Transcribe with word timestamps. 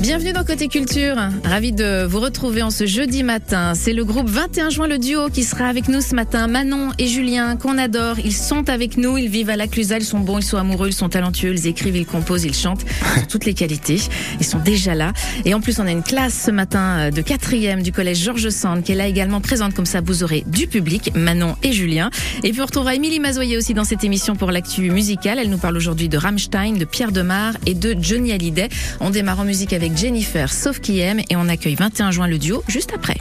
Bienvenue 0.00 0.32
dans 0.32 0.44
Côté 0.44 0.68
Culture. 0.68 1.14
Ravi 1.44 1.72
de 1.72 2.06
vous 2.06 2.20
retrouver 2.20 2.62
en 2.62 2.70
ce 2.70 2.86
jeudi 2.86 3.22
matin. 3.22 3.74
C'est 3.74 3.92
le 3.92 4.02
groupe 4.02 4.30
21 4.30 4.70
juin 4.70 4.88
le 4.88 4.96
duo 4.96 5.28
qui 5.28 5.44
sera 5.44 5.66
avec 5.66 5.88
nous 5.88 6.00
ce 6.00 6.14
matin. 6.14 6.46
Manon 6.46 6.88
et 6.98 7.06
Julien, 7.06 7.54
qu'on 7.56 7.76
adore. 7.76 8.18
Ils 8.24 8.32
sont 8.32 8.70
avec 8.70 8.96
nous. 8.96 9.18
Ils 9.18 9.28
vivent 9.28 9.50
à 9.50 9.56
la 9.56 9.66
Clusa. 9.66 9.98
Ils 9.98 10.04
sont 10.04 10.20
bons, 10.20 10.38
ils 10.38 10.42
sont 10.42 10.56
amoureux, 10.56 10.88
ils 10.88 10.94
sont 10.94 11.10
talentueux. 11.10 11.52
Ils 11.52 11.66
écrivent, 11.66 11.96
ils 11.96 12.06
composent, 12.06 12.44
ils 12.44 12.54
chantent. 12.54 12.86
Ils 13.14 13.24
ont 13.24 13.26
toutes 13.26 13.44
les 13.44 13.52
qualités. 13.52 14.00
Ils 14.40 14.46
sont 14.46 14.58
déjà 14.58 14.94
là. 14.94 15.12
Et 15.44 15.52
en 15.52 15.60
plus, 15.60 15.78
on 15.80 15.86
a 15.86 15.90
une 15.90 16.02
classe 16.02 16.44
ce 16.46 16.50
matin 16.50 17.10
de 17.10 17.20
quatrième 17.20 17.82
du 17.82 17.92
collège 17.92 18.24
Georges 18.24 18.48
Sand 18.48 18.82
qui 18.82 18.92
est 18.92 18.96
là 18.96 19.06
également 19.06 19.42
présente. 19.42 19.74
Comme 19.74 19.84
ça, 19.84 20.00
vous 20.00 20.22
aurez 20.22 20.44
du 20.46 20.66
public, 20.66 21.12
Manon 21.14 21.56
et 21.62 21.72
Julien. 21.72 22.08
Et 22.42 22.52
puis, 22.52 22.62
on 22.62 22.66
retrouvera 22.66 22.94
Émilie 22.94 23.20
Mazoyer 23.20 23.58
aussi 23.58 23.74
dans 23.74 23.84
cette 23.84 24.02
émission 24.02 24.34
pour 24.34 24.50
l'actu 24.50 24.90
musicale. 24.90 25.38
Elle 25.38 25.50
nous 25.50 25.58
parle 25.58 25.76
aujourd'hui 25.76 26.08
de 26.08 26.16
Rammstein, 26.16 26.78
de 26.78 26.86
Pierre 26.86 27.12
Demar 27.12 27.52
et 27.66 27.74
de 27.74 27.94
Johnny 28.00 28.32
Hallyday. 28.32 28.70
On 29.00 29.10
démarre 29.10 29.40
en 29.40 29.44
musique 29.44 29.74
avec 29.74 29.89
Jennifer, 29.96 30.52
sauf 30.52 30.80
qui 30.80 31.00
aime, 31.00 31.20
et 31.30 31.36
on 31.36 31.48
accueille 31.48 31.74
21 31.74 32.10
juin 32.10 32.26
le 32.26 32.38
duo 32.38 32.62
juste 32.68 32.92
après. 32.94 33.18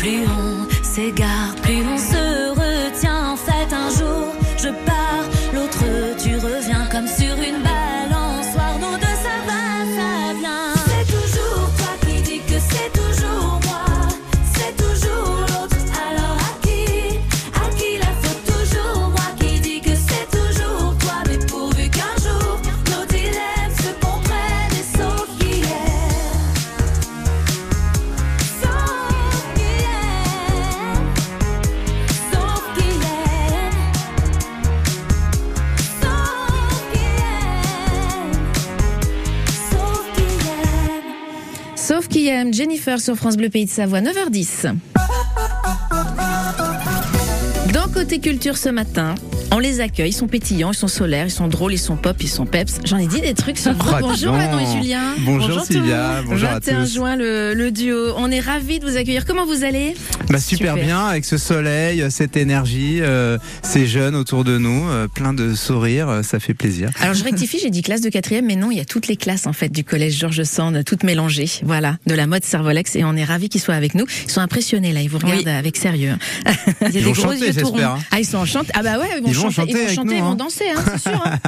Plus 0.00 0.26
on 0.26 0.66
s'égare, 0.82 1.39
Jennifer 42.52 43.00
sur 43.00 43.16
France 43.16 43.36
Bleu 43.38 43.48
Pays 43.48 43.64
de 43.64 43.70
Savoie, 43.70 44.00
9h10. 44.00 44.74
Dans 47.72 47.88
Côté 47.92 48.18
Culture 48.18 48.58
ce 48.58 48.68
matin, 48.68 49.14
on 49.52 49.58
les 49.58 49.80
accueille, 49.80 50.10
ils 50.10 50.14
sont 50.14 50.28
pétillants, 50.28 50.72
ils 50.72 50.76
sont 50.76 50.88
solaires, 50.88 51.26
ils 51.26 51.30
sont 51.30 51.48
drôles, 51.48 51.72
ils 51.72 51.78
sont 51.78 51.96
pop, 51.96 52.16
ils 52.20 52.28
sont 52.28 52.46
peps. 52.46 52.78
J'en 52.84 52.98
ai 52.98 53.06
dit 53.06 53.20
des 53.20 53.34
trucs 53.34 53.58
sur 53.58 53.72
vous. 53.72 53.78
Oh, 53.90 53.96
bonjour. 54.00 54.32
Manon 54.32 54.58
et 54.60 54.76
Julien. 54.80 55.14
Bonjour, 55.20 55.60
Sylvia, 55.64 56.22
bonjour 56.24 56.48
à 56.48 56.52
21 56.54 56.84
tous. 56.84 56.94
juin, 56.94 57.16
le, 57.16 57.54
le 57.54 57.70
duo. 57.70 58.12
On 58.16 58.30
est 58.30 58.40
ravis 58.40 58.78
de 58.78 58.88
vous 58.88 58.96
accueillir. 58.96 59.24
Comment 59.26 59.46
vous 59.46 59.64
allez? 59.64 59.94
Bah, 60.28 60.38
super, 60.38 60.74
Super. 60.74 60.76
bien 60.76 61.06
avec 61.06 61.24
ce 61.24 61.36
soleil, 61.36 62.04
cette 62.10 62.36
énergie, 62.36 62.98
euh, 63.00 63.38
ces 63.62 63.86
jeunes 63.86 64.14
autour 64.14 64.44
de 64.44 64.56
nous, 64.58 64.88
euh, 64.88 65.08
plein 65.08 65.32
de 65.32 65.54
sourires, 65.54 66.08
euh, 66.08 66.22
ça 66.22 66.38
fait 66.38 66.54
plaisir. 66.54 66.90
Alors 67.00 67.14
je 67.14 67.24
rectifie, 67.24 67.58
j'ai 67.60 67.70
dit 67.70 67.82
classe 67.82 68.00
de 68.02 68.08
quatrième, 68.10 68.46
mais 68.46 68.56
non, 68.56 68.70
il 68.70 68.78
y 68.78 68.80
a 68.80 68.84
toutes 68.84 69.08
les 69.08 69.16
classes 69.16 69.46
en 69.46 69.52
fait 69.52 69.68
du 69.70 69.82
collège 69.84 70.16
Georges 70.18 70.44
Sand, 70.44 70.82
toutes 70.84 71.02
mélangées, 71.02 71.50
voilà, 71.64 71.96
de 72.06 72.14
la 72.14 72.26
mode 72.26 72.44
Servolex, 72.44 72.94
et 72.96 73.04
on 73.04 73.16
est 73.16 73.24
ravis 73.24 73.48
qu'ils 73.48 73.60
soient 73.60 73.74
avec 73.74 73.94
nous. 73.94 74.04
Ils 74.26 74.30
sont 74.30 74.40
impressionnés 74.40 74.92
là, 74.92 75.00
ils 75.02 75.08
vous 75.10 75.18
regardent 75.18 75.48
avec 75.48 75.76
sérieux. 75.76 76.14
Il 76.86 76.94
y 76.94 76.98
a 76.98 77.00
Ils 77.00 77.04
vont 77.06 77.14
chanter, 77.14 77.52
j'espère. 77.52 77.90
hein. 77.90 77.98
Ah, 78.12 78.20
ils 78.20 78.24
sont 78.26 78.38
enchantés. 78.38 78.70
Ah 78.74 78.82
bah 78.82 78.98
ouais, 78.98 79.06
ils 79.18 79.22
vont 79.22 79.28
Ils 79.28 79.34
vont 79.42 79.50
chanter, 79.50 79.70
ils 79.70 79.76
vont 79.76 79.82
avec 79.82 79.94
chanter, 79.94 80.08
nous, 80.08 80.14
ils 80.16 80.22
vont 80.22 80.34
danser, 80.34 80.64
hein, 80.74 80.82
c'est 80.86 81.10
sûr. 81.10 81.22
hein. 81.24 81.38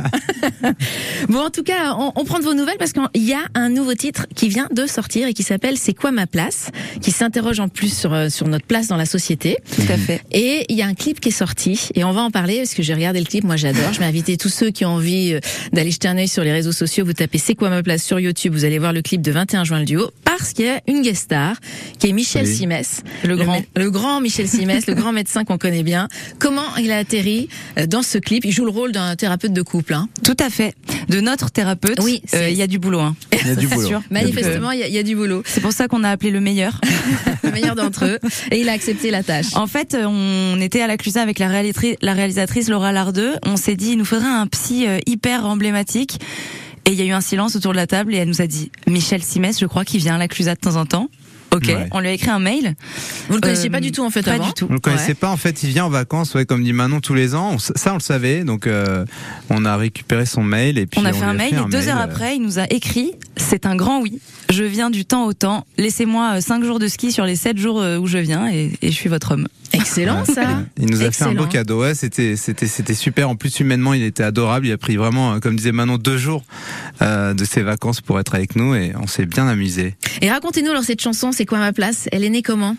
bon, 1.28 1.40
en 1.40 1.50
tout 1.50 1.62
cas, 1.62 1.94
on, 1.98 2.12
on 2.16 2.24
prend 2.24 2.38
de 2.38 2.44
vos 2.44 2.54
nouvelles 2.54 2.78
parce 2.78 2.92
qu'il 2.92 3.22
y 3.24 3.32
a 3.32 3.42
un 3.54 3.68
nouveau 3.68 3.94
titre 3.94 4.26
qui 4.34 4.48
vient 4.48 4.68
de 4.72 4.86
sortir 4.86 5.26
et 5.28 5.34
qui 5.34 5.42
s'appelle 5.42 5.76
C'est 5.78 5.94
quoi 5.94 6.10
ma 6.12 6.26
place 6.26 6.70
qui 7.00 7.10
s'interroge 7.10 7.60
en 7.60 7.68
plus 7.68 7.96
sur 7.96 8.12
euh, 8.12 8.28
sur 8.28 8.48
notre 8.48 8.66
place 8.66 8.88
dans 8.88 8.96
la 8.96 9.06
société. 9.06 9.58
Tout 9.74 9.82
à 9.92 9.96
fait. 9.96 10.22
Et 10.30 10.64
il 10.68 10.76
y 10.76 10.82
a 10.82 10.86
un 10.86 10.94
clip 10.94 11.20
qui 11.20 11.28
est 11.28 11.32
sorti 11.32 11.88
et 11.94 12.04
on 12.04 12.12
va 12.12 12.22
en 12.22 12.30
parler 12.30 12.58
parce 12.58 12.74
que 12.74 12.82
j'ai 12.82 12.94
regardé 12.94 13.18
le 13.20 13.26
clip, 13.26 13.44
moi 13.44 13.56
j'adore. 13.56 13.92
Je 13.92 13.98
vais 13.98 14.04
inviter 14.04 14.36
tous 14.36 14.48
ceux 14.48 14.70
qui 14.70 14.84
ont 14.84 14.90
envie 14.94 15.34
euh, 15.34 15.40
d'aller 15.72 15.90
jeter 15.90 16.08
un 16.08 16.16
œil 16.18 16.28
sur 16.28 16.44
les 16.44 16.52
réseaux 16.52 16.72
sociaux. 16.72 17.04
Vous 17.04 17.12
tapez 17.12 17.38
C'est 17.38 17.54
quoi 17.54 17.70
ma 17.70 17.82
place 17.82 18.02
sur 18.02 18.18
YouTube, 18.20 18.52
vous 18.52 18.64
allez 18.64 18.78
voir 18.78 18.92
le 18.92 19.02
clip 19.02 19.22
de 19.22 19.32
21 19.32 19.64
juin 19.64 19.78
le 19.80 19.84
duo 19.84 20.10
parce 20.24 20.52
qu'il 20.52 20.66
y 20.66 20.70
a 20.70 20.80
une 20.86 21.02
guest 21.02 21.24
star 21.24 21.56
qui 21.98 22.08
est 22.08 22.12
Michel 22.12 22.46
Oui. 22.46 22.54
Simès, 22.54 23.02
le, 23.24 23.36
grand, 23.36 23.62
le 23.76 23.90
grand 23.90 24.20
Michel 24.20 24.48
Simès, 24.48 24.86
le 24.86 24.94
grand 24.94 25.12
médecin 25.12 25.44
qu'on 25.44 25.58
connaît 25.58 25.82
bien. 25.82 26.08
Comment 26.38 26.76
il 26.76 26.90
a 26.90 26.98
atterri 26.98 27.48
euh, 27.78 27.81
dans 27.86 28.02
ce 28.02 28.18
clip 28.18 28.44
Il 28.44 28.52
joue 28.52 28.64
le 28.64 28.70
rôle 28.70 28.92
d'un 28.92 29.14
thérapeute 29.16 29.52
de 29.52 29.62
couple. 29.62 29.94
Hein. 29.94 30.08
Tout 30.24 30.36
à 30.38 30.50
fait. 30.50 30.74
De 31.08 31.20
notre 31.20 31.50
thérapeute, 31.50 31.98
Oui, 32.02 32.22
euh, 32.34 32.48
il 32.48 32.56
y 32.56 32.62
a 32.62 32.66
du 32.66 32.78
boulot. 32.78 33.00
Hein. 33.00 33.16
Il 33.32 33.46
y 33.48 33.50
a 33.50 33.54
du 33.56 33.66
boulot. 33.68 33.86
sûr. 33.86 34.02
Manifestement, 34.10 34.70
il 34.72 34.80
y, 34.80 34.82
a- 34.82 34.88
il 34.88 34.94
y 34.94 34.98
a 34.98 35.02
du 35.02 35.14
boulot. 35.16 35.42
C'est 35.46 35.60
pour 35.60 35.72
ça 35.72 35.88
qu'on 35.88 36.04
a 36.04 36.10
appelé 36.10 36.30
le 36.30 36.40
meilleur. 36.40 36.80
Le 37.44 37.50
meilleur 37.50 37.74
d'entre 37.74 38.04
eux. 38.06 38.18
Et 38.52 38.60
il 38.60 38.68
a 38.68 38.72
accepté 38.72 39.10
la 39.10 39.22
tâche. 39.22 39.46
En 39.54 39.66
fait, 39.66 39.96
on 40.00 40.58
était 40.60 40.80
à 40.80 40.86
la 40.86 40.96
Clusa 40.96 41.20
avec 41.20 41.38
la 41.38 41.48
réalisatrice, 41.48 41.96
la 42.00 42.14
réalisatrice 42.14 42.68
Laura 42.68 42.92
Lardeux. 42.92 43.34
On 43.44 43.56
s'est 43.56 43.74
dit, 43.74 43.90
il 43.92 43.98
nous 43.98 44.04
faudrait 44.04 44.28
un 44.28 44.46
psy 44.46 44.86
euh, 44.86 44.98
hyper 45.06 45.44
emblématique. 45.44 46.18
Et 46.86 46.92
il 46.92 46.94
y 46.98 47.02
a 47.02 47.04
eu 47.04 47.10
un 47.12 47.20
silence 47.20 47.54
autour 47.56 47.72
de 47.72 47.76
la 47.76 47.86
table 47.86 48.14
et 48.14 48.18
elle 48.18 48.28
nous 48.28 48.40
a 48.42 48.46
dit 48.46 48.70
Michel 48.88 49.22
Simès, 49.22 49.58
je 49.60 49.66
crois, 49.66 49.84
qui 49.84 49.98
vient 49.98 50.14
à 50.14 50.18
la 50.18 50.28
Clusa 50.28 50.54
de 50.54 50.60
temps 50.60 50.76
en 50.76 50.86
temps. 50.86 51.08
Ok, 51.52 51.66
Ouais. 51.66 51.86
on 51.90 52.00
lui 52.00 52.08
a 52.08 52.12
écrit 52.12 52.30
un 52.30 52.38
mail. 52.38 52.74
Vous 53.28 53.34
le 53.34 53.40
connaissiez 53.40 53.68
Euh, 53.68 53.72
pas 53.72 53.80
du 53.80 53.92
tout 53.92 54.04
en 54.04 54.10
fait 54.10 54.22
Pas 54.22 54.32
avant 54.32 54.46
du 54.46 54.52
tout. 54.54 54.66
On 54.70 54.72
le 54.74 54.78
connaissait 54.80 55.08
Ouais. 55.08 55.14
pas 55.14 55.30
en 55.30 55.36
fait, 55.36 55.62
il 55.62 55.68
vient 55.70 55.84
en 55.84 55.90
vacances, 55.90 56.34
ouais, 56.34 56.44
comme 56.46 56.64
dit 56.64 56.72
Manon 56.72 57.00
tous 57.00 57.14
les 57.14 57.34
ans. 57.34 57.50
On 57.54 57.58
ça 57.58 57.90
on 57.92 57.94
le 57.94 58.00
savait, 58.00 58.44
donc 58.44 58.66
euh, 58.66 59.04
on 59.50 59.64
a 59.64 59.76
récupéré 59.76 60.24
son 60.26 60.42
mail 60.42 60.78
et 60.78 60.86
puis 60.86 61.00
on 61.00 61.04
a 61.04 61.12
fait 61.12 61.22
un 61.24 61.34
mail 61.34 61.54
et 61.54 61.70
deux 61.70 61.88
heures 61.88 61.98
euh, 61.98 62.04
après, 62.04 62.36
il 62.36 62.42
nous 62.42 62.58
a 62.58 62.64
écrit 62.72 63.12
C'est 63.36 63.66
un 63.66 63.76
grand 63.76 64.00
oui. 64.00 64.18
Je 64.50 64.64
viens 64.64 64.90
du 64.90 65.04
temps 65.04 65.24
au 65.26 65.32
temps. 65.32 65.66
Laissez-moi 65.78 66.40
cinq 66.40 66.62
jours 66.64 66.78
de 66.78 66.86
ski 66.88 67.10
sur 67.12 67.24
les 67.24 67.36
sept 67.36 67.56
jours 67.58 67.76
où 68.00 68.06
je 68.06 68.18
viens 68.18 68.48
et, 68.50 68.72
et 68.82 68.88
je 68.90 68.94
suis 68.96 69.08
votre 69.08 69.32
homme. 69.32 69.48
Excellent 69.74 70.26
ça. 70.26 70.42
Il 70.78 70.90
nous 70.90 71.02
a 71.02 71.10
fait 71.10 71.24
un 71.24 71.32
beau 71.34 71.46
cadeau, 71.46 71.80
ouais, 71.80 71.94
c'était 71.94 72.36
c'était 72.36 72.66
c'était 72.66 72.92
super. 72.92 73.30
En 73.30 73.36
plus 73.36 73.58
humainement, 73.60 73.94
il 73.94 74.02
était 74.02 74.22
adorable. 74.22 74.66
Il 74.66 74.72
a 74.72 74.76
pris 74.76 74.96
vraiment, 74.96 75.40
comme 75.40 75.56
disait 75.56 75.72
Manon, 75.72 75.96
deux 75.96 76.18
jours 76.18 76.44
euh, 77.00 77.32
de 77.32 77.44
ses 77.46 77.62
vacances 77.62 78.02
pour 78.02 78.20
être 78.20 78.34
avec 78.34 78.54
nous 78.56 78.74
et 78.74 78.92
on 79.02 79.06
s'est 79.06 79.24
bien 79.24 79.46
amusé. 79.48 79.94
Et 80.20 80.30
racontez-nous 80.30 80.70
alors 80.70 80.84
cette 80.84 81.00
chanson, 81.00 81.32
c'est 81.42 81.46
quoi 81.46 81.58
ma 81.58 81.72
place? 81.72 82.08
Elle 82.12 82.22
est 82.22 82.30
née 82.30 82.42
comment? 82.42 82.76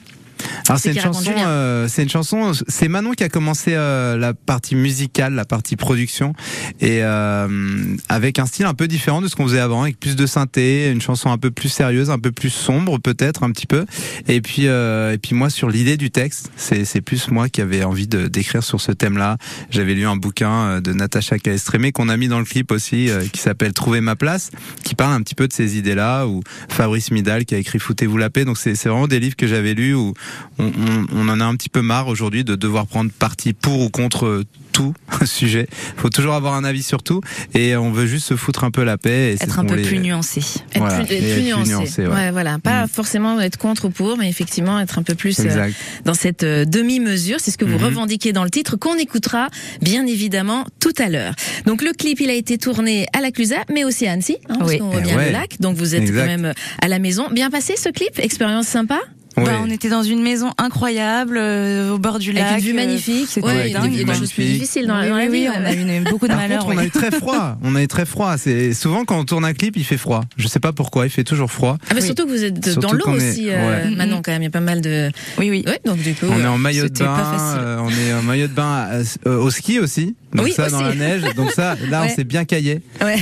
Alors 0.68 0.80
C'est 0.80 0.92
une 0.92 1.00
chanson, 1.00 1.34
euh, 1.38 1.88
c'est 1.88 2.04
une 2.04 2.10
chanson. 2.10 2.52
C'est 2.68 2.88
Manon 2.88 3.12
qui 3.12 3.24
a 3.24 3.30
commencé 3.30 3.74
euh, 3.74 4.18
la 4.18 4.34
partie 4.34 4.76
musicale, 4.76 5.34
la 5.34 5.46
partie 5.46 5.76
production, 5.76 6.34
et 6.80 7.00
euh, 7.02 7.96
avec 8.10 8.40
un 8.40 8.46
style 8.46 8.66
un 8.66 8.74
peu 8.74 8.88
différent 8.88 9.22
de 9.22 9.28
ce 9.28 9.36
qu'on 9.36 9.48
faisait 9.48 9.60
avant, 9.60 9.84
avec 9.84 10.00
plus 10.00 10.16
de 10.16 10.26
synthé, 10.26 10.90
une 10.92 11.02
chanson 11.02 11.32
un 11.32 11.38
peu 11.38 11.52
plus 11.52 11.70
sérieuse, 11.70 12.10
un 12.10 12.20
peu 12.20 12.32
plus 12.32 12.50
sombre 12.50 13.00
peut-être 13.00 13.44
un 13.44 13.52
petit 13.52 13.68
peu. 13.68 13.86
Et 14.28 14.42
puis 14.42 14.68
euh, 14.68 15.14
et 15.14 15.18
puis 15.18 15.36
moi 15.36 15.50
sur 15.50 15.70
l'idée 15.70 15.98
du 15.98 16.12
texte, 16.12 16.52
c'est 16.56 17.02
plus 17.02 17.30
moi 17.30 17.50
qui 17.50 17.62
avais 17.62 17.84
envie 17.84 18.08
de 18.08 18.28
d'écrire 18.28 18.64
sur 18.64 18.82
ce 18.82 18.92
thème-là. 18.92 19.38
J'avais 19.70 19.94
lu 19.94 20.06
un 20.06 20.16
bouquin 20.16 20.52
euh, 20.52 20.82
de 20.82 20.94
Natacha 20.94 21.40
Calestrémé 21.40 21.92
qu'on 21.92 22.10
a 22.10 22.18
mis 22.18 22.28
dans 22.28 22.40
le 22.40 22.46
clip 22.46 22.72
aussi, 22.72 23.10
qui 23.32 23.42
s'appelle 23.42 23.74
Trouver 23.74 24.02
ma 24.02 24.16
place, 24.16 24.52
qui 24.84 24.96
parle 24.96 25.14
un 25.14 25.22
petit 25.22 25.36
peu 25.36 25.48
de 25.48 25.54
ces 25.54 25.78
idées-là, 25.78 26.26
ou 26.28 26.42
Fabrice 26.70 27.12
Midal 27.12 27.46
qui 27.46 27.56
a 27.56 27.58
écrit 27.58 27.80
Foutez-vous 27.80 28.18
la 28.18 28.30
paix. 28.30 28.46
Donc 28.46 28.58
c'est 28.58 28.76
c'est 28.76 28.90
vraiment 28.90 29.08
des 29.08 29.20
livres 29.20 29.36
que 29.36 29.48
j'avais 29.48 29.74
lus 29.74 29.94
où 29.94 30.14
on, 30.60 30.66
on- 30.66 31.06
on 31.14 31.30
en 31.30 31.40
a 31.40 31.46
un 31.46 31.56
petit 31.56 31.70
peu 31.70 31.82
marre 31.82 32.08
aujourd'hui 32.08 32.44
de 32.44 32.56
devoir 32.56 32.88
prendre 32.88 33.12
parti 33.12 33.54
pour 33.54 33.80
ou 33.82 33.90
contre 33.90 34.44
tout 34.72 34.94
sujet. 35.26 35.68
faut 35.98 36.10
toujours 36.10 36.34
avoir 36.34 36.56
un 36.56 36.64
avis 36.64 36.82
sur 36.84 37.04
tout 37.04 37.22
et 37.54 37.76
on 37.76 37.92
veut 37.92 38.08
juste 38.08 38.26
se 38.28 38.36
foutre 38.36 38.64
un 38.64 38.72
peu 38.72 38.84
la 38.84 38.98
paix. 38.98 39.32
Et 39.32 39.44
Être 39.44 39.60
un 39.60 39.64
qu'on 39.64 39.76
peu 39.76 39.82
plus 39.82 40.00
nuancé. 40.00 40.40
Être 40.74 40.80
Voilà, 40.80 41.04
plus, 41.04 41.14
et 41.14 41.18
être 41.18 41.24
être 41.24 41.34
plus 41.34 41.42
plus 41.42 41.44
nuancé. 41.44 41.70
nuancé, 41.72 42.02
ouais. 42.08 42.14
ouais. 42.14 42.32
voilà. 42.32 42.58
Pas 42.60 42.86
Mm. 42.86 42.90
forcément 42.90 43.40
être 43.40 43.58
contre 43.58 43.86
ou 43.86 43.90
pour, 43.92 44.18
mais 44.18 44.30
effectivement 44.30 44.80
être 44.80 44.98
un 44.98 45.04
peu 45.04 45.14
plus 45.16 45.40
euh, 45.42 45.70
dans 46.06 46.14
cette 46.16 46.44
euh, 46.44 46.66
demi-mesure. 46.66 47.38
C'est 47.40 47.52
ce 47.52 47.58
que 47.58 47.66
vous 47.66 47.78
Mhm. 47.78 47.84
revendiquez 47.86 48.34
dans 48.34 48.44
le 48.44 48.50
titre, 48.50 48.76
qu'on 48.78 48.96
écoutera 48.98 49.50
bien 49.82 50.06
évidemment 50.08 50.66
tout 50.80 50.94
à 50.98 51.08
l'heure. 51.10 51.36
Donc 51.68 51.84
le 51.84 51.92
clip, 51.92 52.20
il 52.20 52.30
a 52.30 52.34
été 52.34 52.58
tourné 52.58 53.06
à 53.14 53.22
la 53.22 53.32
Clusa, 53.32 53.58
mais 53.72 53.84
aussi 53.84 54.08
à 54.08 54.14
Annecy, 54.14 54.38
hein, 54.50 54.56
parce 54.58 54.72
Oui. 54.72 54.80
qu'on 54.80 54.92
Eh 54.92 54.96
revient 54.98 55.16
ouais. 55.16 55.28
du 55.28 55.34
lac. 55.34 55.56
Donc 55.60 55.78
vous 55.78 55.94
êtes 55.94 56.02
Exact. 56.02 56.20
quand 56.22 56.26
même 56.28 56.46
euh, 56.46 56.54
à 56.82 56.88
la 56.88 56.98
maison. 57.00 57.28
Bien 57.32 57.50
passé 57.52 57.76
ce 57.78 57.90
clip? 57.90 58.18
Expérience 58.18 58.68
sympa? 58.68 59.00
Bah, 59.36 59.60
on 59.64 59.70
était 59.70 59.90
dans 59.90 60.04
une 60.04 60.22
maison 60.22 60.52
incroyable 60.58 61.38
euh, 61.38 61.92
au 61.94 61.98
bord 61.98 62.20
du 62.20 62.30
Avec 62.32 62.44
lac. 62.44 62.54
une 62.60 62.66
vue 62.66 62.72
euh, 62.72 62.76
magnifique. 62.76 63.26
C'était 63.30 63.46
Ouais, 63.48 63.54
Ouais, 63.54 63.70
il 63.70 63.74
y 63.74 63.76
a 63.76 63.80
dingue. 63.80 63.90
des, 63.92 63.96
il 63.96 64.00
y 64.00 64.02
a 64.02 64.04
des 64.04 64.12
quoi. 64.12 64.20
choses 64.20 64.32
plus 64.32 64.44
difficiles 64.46 64.88
dans, 64.88 64.96
la- 64.96 65.04
Oui, 65.04 65.10
dans 65.10 65.18
la 65.18 65.24
oui, 65.26 65.30
vie. 65.32 65.48
oui, 65.50 65.56
on 65.86 65.90
a 65.90 65.96
eu 65.96 66.00
beaucoup 66.02 66.26
de 66.28 66.32
Par 66.34 66.42
malheur. 66.42 66.60
contre, 66.66 66.74
on 66.74 66.78
oui. 66.78 66.84
a 66.84 66.88
eu 66.88 66.92
très 66.92 67.12
froid. 67.12 67.58
On 67.64 67.76
a 67.76 67.82
eu 67.84 67.88
très 67.88 68.06
froid. 68.06 68.38
C'est 68.38 68.74
souvent 68.74 69.06
quand 69.06 69.18
on 69.20 69.26
tourne 69.26 69.46
un 69.46 69.54
clip, 69.54 69.76
il 69.78 69.84
fait 69.84 69.98
froid. 69.98 70.24
Je 70.38 70.48
sais 70.48 70.60
pas 70.60 70.74
pourquoi, 70.74 71.06
il 71.06 71.10
fait 71.10 71.24
toujours 71.24 71.52
froid. 71.52 71.78
Ah 71.90 71.94
bah 71.94 71.96
Oui. 72.00 72.06
surtout 72.06 72.26
que 72.26 72.32
vous 72.32 72.44
êtes 72.44 72.78
dans 72.80 72.94
l'eau 72.94 73.04
qu'on 73.06 73.18
est- 73.20 73.30
aussi, 73.32 73.50
euh, 73.50 73.86
ouais. 73.90 73.96
Manon, 73.96 74.22
quand 74.24 74.32
même. 74.32 74.42
Il 74.42 74.46
y 74.46 74.48
a 74.48 74.52
pas 74.52 74.60
mal 74.60 74.82
de. 74.82 75.10
Oui, 75.38 75.50
oui. 75.50 75.64
Ouais, 75.66 75.80
donc 75.86 75.98
du 75.98 76.14
coup. 76.14 76.26
On 76.30 76.40
est 76.40 76.44
euh, 76.46 76.52
en 76.52 76.58
maillot 76.58 76.90
de 76.90 77.00
bain. 77.00 77.58
euh, 77.58 77.78
on 77.82 77.90
est 77.90 78.14
en 78.14 78.22
maillot 78.24 78.48
de 78.48 78.54
bain 78.54 78.90
euh, 79.26 79.38
au 79.40 79.50
ski 79.50 79.80
aussi. 79.80 80.16
Donc 80.34 80.46
Oui, 80.46 80.52
ça 80.54 80.70
dans 80.70 80.78
aussi. 80.88 80.98
la 80.98 81.08
neige. 81.08 81.22
Donc 81.36 81.52
ça, 81.52 81.76
là, 81.90 82.02
Ouais. 82.02 82.08
on 82.12 82.16
s'est 82.16 82.24
bien 82.24 82.46
caillé. 82.46 82.82
Ouais. 83.04 83.18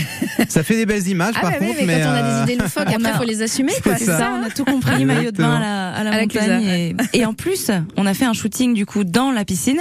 Ça 0.48 0.64
fait 0.64 0.76
des 0.76 0.86
belles 0.86 1.08
images 1.08 1.34
Ah 1.38 1.42
par 1.42 1.52
bah 1.52 1.58
contre, 1.58 1.76
mais, 1.80 1.86
mais 1.86 2.02
quand 2.02 2.10
on 2.10 2.12
a 2.14 2.16
euh, 2.24 2.46
des 2.46 2.54
idées 2.54 2.64
loufoques, 2.64 2.84
on 2.88 2.96
après, 2.96 3.10
a- 3.12 3.18
faut 3.18 3.24
les 3.26 3.42
assumer, 3.42 3.72
C'est 3.76 3.84
quoi. 3.84 3.96
C'est 3.98 4.06
ça. 4.06 4.18
ça, 4.18 4.32
on 4.40 4.46
a 4.46 4.50
tout 4.50 4.66
compris, 4.66 5.04
maillot 5.06 5.32
de 5.32 5.38
bain 5.38 5.56
à 5.56 5.60
la, 5.60 5.90
à 5.92 6.04
la 6.04 6.12
À 6.12 6.16
la 6.16 6.22
montagne. 6.22 6.64
Et, 6.66 6.96
et 7.20 7.26
en 7.26 7.34
plus, 7.34 7.70
on 7.98 8.06
a 8.06 8.14
fait 8.14 8.26
un 8.26 8.34
shooting 8.34 8.74
du 8.74 8.86
coup 8.86 9.04
dans 9.04 9.32
la 9.32 9.46
piscine 9.46 9.80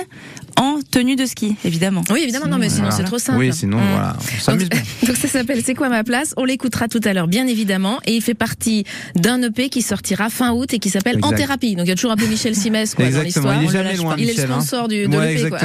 en 0.56 0.78
tenue 0.90 1.16
de 1.16 1.24
ski, 1.24 1.56
évidemment. 1.64 2.02
Oui, 2.10 2.20
évidemment, 2.22 2.46
non, 2.46 2.58
mais 2.58 2.68
sinon 2.68 2.88
Voilà. 2.88 2.96
c'est 2.96 3.04
trop 3.04 3.18
simple. 3.18 3.38
Oui, 3.38 3.52
sinon 3.52 3.78
Mm. 3.78 3.90
voilà, 3.92 4.16
on 4.18 4.40
s'amuse 4.40 4.62
Donc, 4.68 4.70
bien. 4.72 4.82
donc 5.08 5.16
ça 5.16 5.28
s'appelle 5.28 5.62
C'est 5.64 5.74
quoi 5.74 5.88
ma 5.88 6.04
place? 6.04 6.34
On 6.36 6.44
l'écoutera 6.44 6.88
tout 6.88 7.00
à 7.04 7.12
l'heure, 7.14 7.28
bien 7.28 7.46
évidemment, 7.46 7.98
et 8.04 8.14
il 8.16 8.20
fait 8.22 8.34
partie 8.34 8.84
d'un 9.14 9.40
EP 9.42 9.68
qui 9.70 9.80
sortira 9.82 10.28
fin 10.28 10.52
août 10.52 10.74
et 10.74 10.78
qui 10.78 10.90
s'appelle 10.90 11.18
En 11.22 11.32
thérapie. 11.32 11.76
Donc 11.76 11.86
il 11.86 11.90
y 11.90 11.92
a 11.92 11.94
toujours 11.94 12.10
un 12.10 12.16
peu 12.16 12.26
Michel 12.26 12.54
Simès 12.54 12.94
quoi, 12.94 13.08
dans 13.08 13.22
l'histoire. 13.22 13.54
il 13.54 13.62
est 13.62 13.64
On 13.64 13.68
le 13.68 13.72
jamais 13.72 13.84
lâche 13.90 13.98
loin, 13.98 14.14
pas. 14.14 14.20
Il 14.20 14.24
est 14.24 14.26
le 14.26 14.32
Michel, 14.32 14.50
hein. 14.52 14.60
sponsor 14.60 14.88
du, 14.88 15.06
de 15.08 15.16
Ouais, 15.16 15.34
l'EP, 15.34 15.48
quoi. 15.50 15.58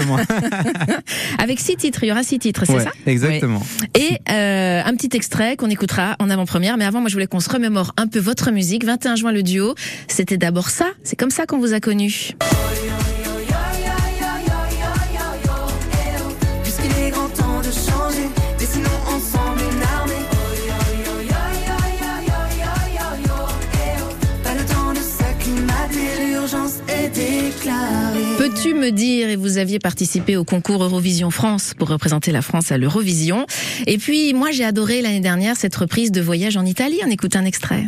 Avec 1.56 1.66
six 1.66 1.78
titres, 1.78 2.04
il 2.04 2.08
y 2.08 2.12
aura 2.12 2.22
six 2.22 2.38
titres, 2.38 2.64
c'est 2.66 2.74
Ouais, 2.74 2.84
ça? 2.84 2.92
exactement. 3.06 3.62
Et 3.98 4.18
euh, 4.30 4.82
un 4.84 4.94
petit 4.94 5.16
extrait 5.16 5.56
qu'on 5.56 5.70
écoutera 5.70 6.18
en 6.20 6.30
avant-première. 6.30 6.76
Mais 6.76 6.84
avant, 6.84 7.00
moi, 7.00 7.08
je 7.08 7.14
voulais 7.14 7.28
qu'on 7.28 7.40
se 7.40 7.50
remémore 7.50 7.94
un 7.96 8.08
peu 8.08 8.20
votre 8.20 8.52
musique. 8.52 8.84
21 8.84 9.16
juin, 9.16 9.32
le 9.32 9.42
duo. 9.42 9.74
C'était 10.10 10.36
d'abord 10.36 10.68
ça. 10.70 10.88
C'est 11.06 11.16
comme 11.16 11.30
ça 11.30 11.46
qu'on 11.46 11.58
vous 11.60 11.72
a 11.72 11.80
connu. 11.80 12.32
L'urgence 26.20 26.76
est 26.88 27.10
déclarée. 27.10 28.35
Peux-tu 28.46 28.76
me 28.76 28.92
dire, 28.92 29.30
et 29.30 29.36
vous 29.36 29.58
aviez 29.58 29.80
participé 29.80 30.38
au 30.38 30.44
concours 30.44 30.84
Eurovision 30.84 31.32
France 31.32 31.74
pour 31.76 31.88
représenter 31.88 32.32
la 32.32 32.44
France 32.44 32.72
à 32.72 32.78
l'Eurovision. 32.78 33.48
Et 33.88 33.98
puis, 33.98 34.36
moi, 34.36 34.52
j'ai 34.52 34.64
adoré 34.64 35.02
l'année 35.02 35.20
dernière 35.20 35.56
cette 35.58 35.76
reprise 35.76 36.12
de 36.12 36.22
Voyage 36.22 36.56
en 36.56 36.64
Italie. 36.64 37.00
On 37.04 37.10
écoute 37.10 37.36
un 37.36 37.44
extrait. 37.44 37.84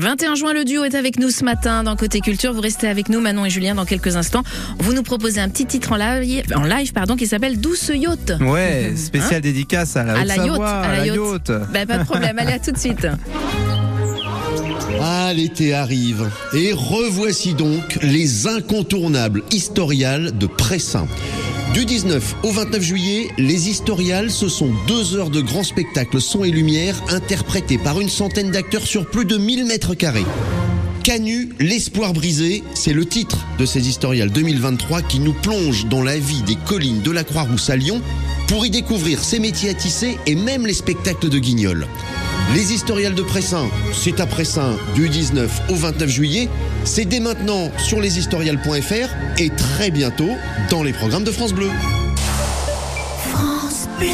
21 0.00 0.34
juin, 0.34 0.54
le 0.54 0.64
duo 0.64 0.84
est 0.84 0.94
avec 0.94 1.18
nous 1.18 1.30
ce 1.30 1.44
matin 1.44 1.82
dans 1.84 1.94
Côté 1.94 2.20
Culture. 2.20 2.54
Vous 2.54 2.62
restez 2.62 2.88
avec 2.88 3.10
nous, 3.10 3.20
Manon 3.20 3.44
et 3.44 3.50
Julien, 3.50 3.74
dans 3.74 3.84
quelques 3.84 4.16
instants. 4.16 4.42
Vous 4.78 4.94
nous 4.94 5.02
proposez 5.02 5.40
un 5.40 5.48
petit 5.50 5.66
titre 5.66 5.92
en 5.92 5.96
live, 5.96 6.42
en 6.56 6.64
live 6.64 6.92
pardon, 6.92 7.16
qui 7.16 7.26
s'appelle 7.26 7.60
Douce 7.60 7.90
Yacht. 7.94 8.32
Ouais, 8.40 8.94
spécial 8.96 9.42
dédicace 9.42 9.96
à 9.96 10.04
la 10.04 10.14
À 10.18 10.24
la 10.24 10.36
yacht, 10.36 10.60
à 10.60 10.92
la 10.92 11.06
yacht. 11.06 11.16
yacht. 11.48 11.52
Ben, 11.72 11.86
pas 11.86 11.98
de 11.98 12.04
problème, 12.04 12.38
allez, 12.38 12.52
à 12.54 12.58
tout 12.58 12.72
de 12.72 12.78
suite. 12.78 13.06
Ah, 15.02 15.32
l'été 15.34 15.74
arrive. 15.74 16.28
Et 16.54 16.72
revoici 16.72 17.54
donc 17.54 17.98
les 18.02 18.46
incontournables 18.46 19.42
historiales 19.50 20.36
de 20.36 20.46
Pressin. 20.46 21.06
Du 21.72 21.84
19 21.84 22.36
au 22.42 22.50
29 22.50 22.82
juillet, 22.82 23.28
les 23.38 23.68
historiales, 23.68 24.32
ce 24.32 24.48
sont 24.48 24.72
deux 24.88 25.14
heures 25.14 25.30
de 25.30 25.40
grands 25.40 25.62
spectacles 25.62 26.20
son 26.20 26.42
et 26.42 26.50
lumière 26.50 27.00
interprétés 27.10 27.78
par 27.78 28.00
une 28.00 28.08
centaine 28.08 28.50
d'acteurs 28.50 28.84
sur 28.84 29.08
plus 29.08 29.24
de 29.24 29.36
1000 29.36 29.66
mètres 29.66 29.94
carrés. 29.94 30.26
Canu, 31.04 31.50
l'espoir 31.60 32.12
brisé, 32.12 32.64
c'est 32.74 32.92
le 32.92 33.06
titre 33.06 33.46
de 33.60 33.66
ces 33.66 33.88
historiales 33.88 34.30
2023 34.30 35.02
qui 35.02 35.20
nous 35.20 35.32
plonge 35.32 35.86
dans 35.86 36.02
la 36.02 36.18
vie 36.18 36.42
des 36.42 36.56
collines 36.56 37.02
de 37.02 37.12
la 37.12 37.22
Croix-Rousse 37.22 37.70
à 37.70 37.76
Lyon 37.76 38.02
pour 38.48 38.66
y 38.66 38.70
découvrir 38.70 39.22
ses 39.22 39.38
métiers 39.38 39.70
à 39.70 39.74
tisser 39.74 40.18
et 40.26 40.34
même 40.34 40.66
les 40.66 40.74
spectacles 40.74 41.28
de 41.28 41.38
Guignol. 41.38 41.86
Les 42.52 42.72
historiales 42.72 43.14
de 43.14 43.22
Pressin, 43.22 43.68
c'est 43.94 44.18
à 44.18 44.26
Pressin 44.26 44.76
du 44.96 45.08
19 45.08 45.62
au 45.70 45.76
29 45.76 46.10
juillet. 46.10 46.48
C'est 46.84 47.04
dès 47.04 47.20
maintenant 47.20 47.70
sur 47.78 48.00
leshistoriales.fr 48.00 49.38
et 49.38 49.50
très 49.50 49.90
bientôt 49.90 50.30
dans 50.70 50.82
les 50.82 50.92
programmes 50.92 51.24
de 51.24 51.30
France 51.30 51.52
Bleu. 51.52 51.68
France 53.32 53.88
Bleu. 53.98 54.08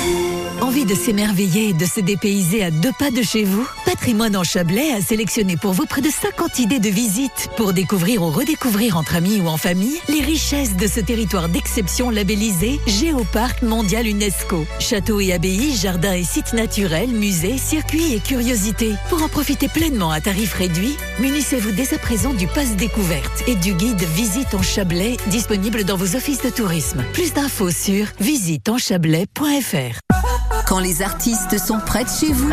Envie 0.60 0.84
de 0.84 0.94
s'émerveiller 0.94 1.70
et 1.70 1.72
de 1.72 1.84
se 1.84 2.00
dépayser 2.00 2.62
à 2.64 2.70
deux 2.70 2.92
pas 2.98 3.10
de 3.10 3.22
chez 3.22 3.44
vous? 3.44 3.66
Patrimoine 3.86 4.36
en 4.36 4.42
Chablais 4.42 4.90
a 4.90 5.00
sélectionné 5.00 5.56
pour 5.56 5.72
vous 5.72 5.86
près 5.86 6.00
de 6.00 6.10
50 6.10 6.58
idées 6.58 6.80
de 6.80 6.88
visites 6.88 7.48
pour 7.56 7.72
découvrir 7.72 8.20
ou 8.22 8.30
redécouvrir 8.30 8.96
entre 8.96 9.14
amis 9.14 9.40
ou 9.40 9.46
en 9.46 9.56
famille 9.56 10.00
les 10.08 10.22
richesses 10.22 10.74
de 10.76 10.88
ce 10.88 10.98
territoire 10.98 11.48
d'exception 11.48 12.10
labellisé 12.10 12.80
Géoparc 12.88 13.62
mondial 13.62 14.08
UNESCO. 14.08 14.66
Châteaux 14.80 15.20
et 15.20 15.32
abbayes, 15.32 15.76
jardins 15.76 16.14
et 16.14 16.24
sites 16.24 16.52
naturels, 16.52 17.10
musées, 17.10 17.58
circuits 17.58 18.12
et 18.12 18.18
curiosités. 18.18 18.94
Pour 19.08 19.22
en 19.22 19.28
profiter 19.28 19.68
pleinement 19.68 20.10
à 20.10 20.20
tarif 20.20 20.54
réduit, 20.54 20.96
munissez-vous 21.20 21.70
dès 21.70 21.94
à 21.94 21.98
présent 21.98 22.34
du 22.34 22.48
pass 22.48 22.74
découverte 22.74 23.44
et 23.46 23.54
du 23.54 23.72
guide 23.72 24.02
Visite 24.16 24.52
en 24.54 24.62
Chablais 24.62 25.16
disponible 25.28 25.84
dans 25.84 25.96
vos 25.96 26.16
offices 26.16 26.42
de 26.42 26.50
tourisme. 26.50 27.04
Plus 27.12 27.32
d'infos 27.32 27.70
sur 27.70 28.06
visiteenchablais.fr. 28.18 30.00
Quand 30.66 30.80
les 30.80 31.00
artistes 31.02 31.58
sont 31.64 31.78
près 31.78 32.02
de 32.02 32.08
chez 32.08 32.32
vous, 32.32 32.50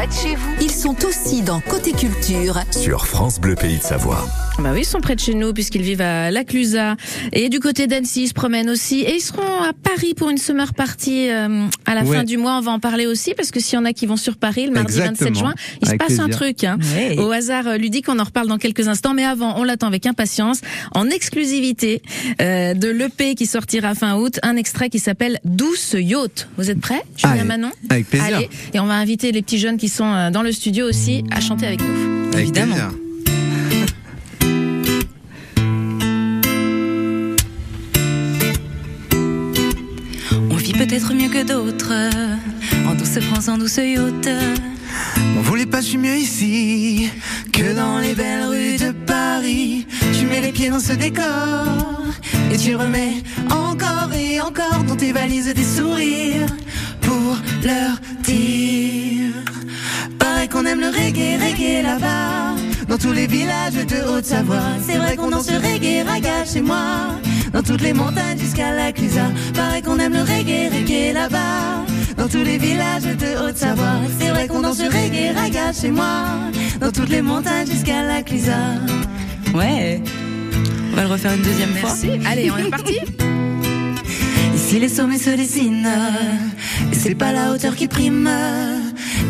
ils 0.62 0.70
sont 0.70 0.96
aussi 1.04 1.42
dans 1.42 1.60
Côté 1.62 1.94
Culture. 1.94 2.60
Sur 2.70 3.08
France 3.08 3.40
Bleu 3.40 3.56
Pays 3.56 3.78
de 3.78 3.82
Savoie. 3.84 4.28
Bah 4.60 4.70
oui, 4.72 4.82
ils 4.82 4.86
sont 4.86 5.00
près 5.00 5.16
de 5.16 5.20
chez 5.20 5.34
nous 5.34 5.52
puisqu'ils 5.52 5.82
vivent 5.82 6.02
à 6.02 6.30
La 6.30 6.44
Clusa 6.44 6.96
et 7.32 7.50
du 7.50 7.60
côté 7.60 7.88
d'Annecy, 7.88 8.24
ils 8.26 8.28
se 8.28 8.34
promènent 8.36 8.70
aussi 8.70 9.00
et 9.02 9.16
ils 9.16 9.20
seront 9.22 9.42
à 9.64 9.74
Paris 9.74 10.14
pour 10.16 10.30
une 10.30 10.38
summer 10.38 10.76
party 10.76 11.28
euh, 11.32 11.66
à 11.88 11.96
la 11.96 12.04
Ouais. 12.04 12.18
fin 12.18 12.24
du 12.24 12.38
mois. 12.38 12.58
On 12.60 12.62
va 12.62 12.72
en 12.74 12.80
parler 12.80 13.08
aussi 13.08 13.34
parce 13.34 13.50
que 13.50 13.60
s'il 13.60 13.76
y 13.76 13.82
en 13.82 13.86
a 13.86 13.94
qui 13.94 14.06
vont 14.06 14.16
sur 14.18 14.38
Paris 14.38 14.68
le 14.68 14.74
mardi 14.74 14.96
27 15.00 15.10
Exactement. 15.28 15.40
juin, 15.40 15.56
il 15.82 15.88
Avec 15.88 16.02
se 16.04 16.08
passe 16.08 16.20
un 16.20 16.30
truc. 16.30 16.64
Hein. 16.66 16.78
Ouais. 16.96 17.18
Au 17.18 17.32
hasard 17.32 17.66
euh, 17.68 17.78
ludique, 17.78 18.10
on 18.10 18.20
en 18.20 18.24
reparle 18.26 18.48
dans 18.48 18.60
quelques 18.60 18.88
instants, 18.88 19.16
mais 19.16 19.26
avant, 19.26 19.58
on 19.58 19.64
l'attend 19.64 19.88
avec 19.88 20.06
impatience 20.06 20.62
en 20.94 21.10
exclusivité 21.10 22.04
euh, 22.42 22.76
de 22.76 22.90
l'EP 22.90 23.34
qui 23.34 23.48
sortira 23.48 23.96
fin 23.96 24.18
août, 24.18 24.40
un 24.44 24.56
extrait 24.56 24.90
qui 24.92 25.00
s'appelle 25.00 25.40
Douce 25.46 25.96
Yacht. 25.98 26.48
Vous 26.58 26.70
êtes 26.70 26.80
prêts, 26.80 27.02
Julien 27.18 27.46
Manon? 27.46 27.72
Avec 27.90 28.03
plaisir. 28.04 28.38
Allez, 28.38 28.50
et 28.74 28.80
on 28.80 28.86
va 28.86 28.96
inviter 28.96 29.32
les 29.32 29.42
petits 29.42 29.60
jeunes 29.60 29.78
qui 29.78 29.90
sont 29.90 30.12
euh, 30.12 30.30
dans 30.32 30.42
le 30.42 30.52
studio 30.52 30.88
aussi 30.88 31.24
à 31.32 31.40
chanter 31.40 31.68
avec 31.68 31.82
nous. 31.82 32.28
Avec 32.34 32.50
Évidemment. 32.50 32.76
plaisir. 32.76 32.92
On 40.50 40.56
vit 40.56 40.74
peut-être 40.74 41.14
mieux 41.14 41.30
que 41.30 41.44
d'autres, 41.46 41.94
en 42.88 42.96
douce 42.96 43.20
France, 43.20 43.48
en 43.48 43.58
douce 43.58 43.78
yacht. 43.78 44.30
On 45.38 45.42
voulait 45.42 45.66
pas, 45.66 45.82
je 45.82 45.88
suis 45.88 45.98
mieux 45.98 46.16
ici 46.16 47.10
que 47.52 47.76
dans 47.76 48.00
les 48.00 48.14
belles 48.14 48.46
rues 48.46 48.78
de 48.78 48.92
Paris. 48.92 49.86
Tu 50.18 50.26
mets 50.26 50.42
les 50.42 50.52
pieds 50.52 50.70
dans 50.70 50.80
ce 50.80 50.94
décor 50.94 51.68
et 52.52 52.58
tu 52.58 52.76
remets 52.76 53.16
encore 53.50 54.14
et 54.14 54.40
encore 54.42 54.84
dans 54.88 54.96
tes 54.96 55.12
valises 55.12 55.54
des 55.54 55.64
sourires 55.64 56.48
pour 57.02 57.38
leur 57.64 58.00
dire. 58.24 59.34
Pareil 60.20 60.50
qu'on 60.50 60.66
aime 60.66 60.80
le 60.80 60.88
reggae, 60.88 61.40
reggae 61.42 61.84
là-bas. 61.84 62.56
Dans 62.88 62.98
tous 62.98 63.12
les 63.12 63.28
villages 63.28 63.74
de 63.74 64.10
Haute-Savoie, 64.10 64.78
c'est 64.86 64.98
vrai 64.98 65.16
qu'on 65.16 65.30
danse 65.30 65.50
le 65.50 65.58
reggae, 65.58 66.06
raga 66.08 66.46
chez 66.46 66.62
moi. 66.62 67.16
Dans 67.54 67.62
toutes 67.62 67.82
les 67.82 67.94
montagnes 67.94 68.38
jusqu'à 68.38 68.72
la 68.74 68.92
Clusa, 68.92 69.32
pareil 69.54 69.82
qu'on 69.82 70.00
aime 70.00 70.14
le 70.14 70.22
reggae, 70.22 70.72
reggae 70.72 71.14
là-bas. 71.14 71.86
Dans 72.18 72.28
tous 72.28 72.44
les 72.44 72.58
villages 72.58 73.04
de 73.04 73.48
Haute-Savoie, 73.48 74.02
c'est 74.20 74.30
vrai 74.30 74.48
qu'on 74.48 74.62
danse 74.62 74.80
le 74.80 74.88
reggae, 74.88 75.36
raga 75.36 75.74
chez 75.74 75.92
moi. 75.92 76.26
Dans 76.80 76.92
toutes 76.92 77.10
les 77.10 77.22
montagnes 77.22 77.68
jusqu'à 77.68 78.04
la 78.04 78.22
Clusa. 78.22 78.58
Ouais. 79.54 80.02
On 80.92 80.96
va 80.96 81.04
le 81.04 81.10
refaire 81.10 81.34
une 81.34 81.42
deuxième 81.42 81.74
fois. 81.76 81.90
Merci. 81.90 82.28
Allez, 82.28 82.52
on 82.52 82.58
est 82.58 82.70
parti. 82.70 83.00
Ici 84.74 84.80
les 84.80 84.90
sommets 84.90 85.20
se 85.20 85.30
dessinent, 85.30 85.88
et 86.92 86.96
c'est 86.96 87.14
pas 87.14 87.32
la 87.32 87.52
hauteur 87.52 87.76
qui 87.76 87.88
prime. 87.88 88.28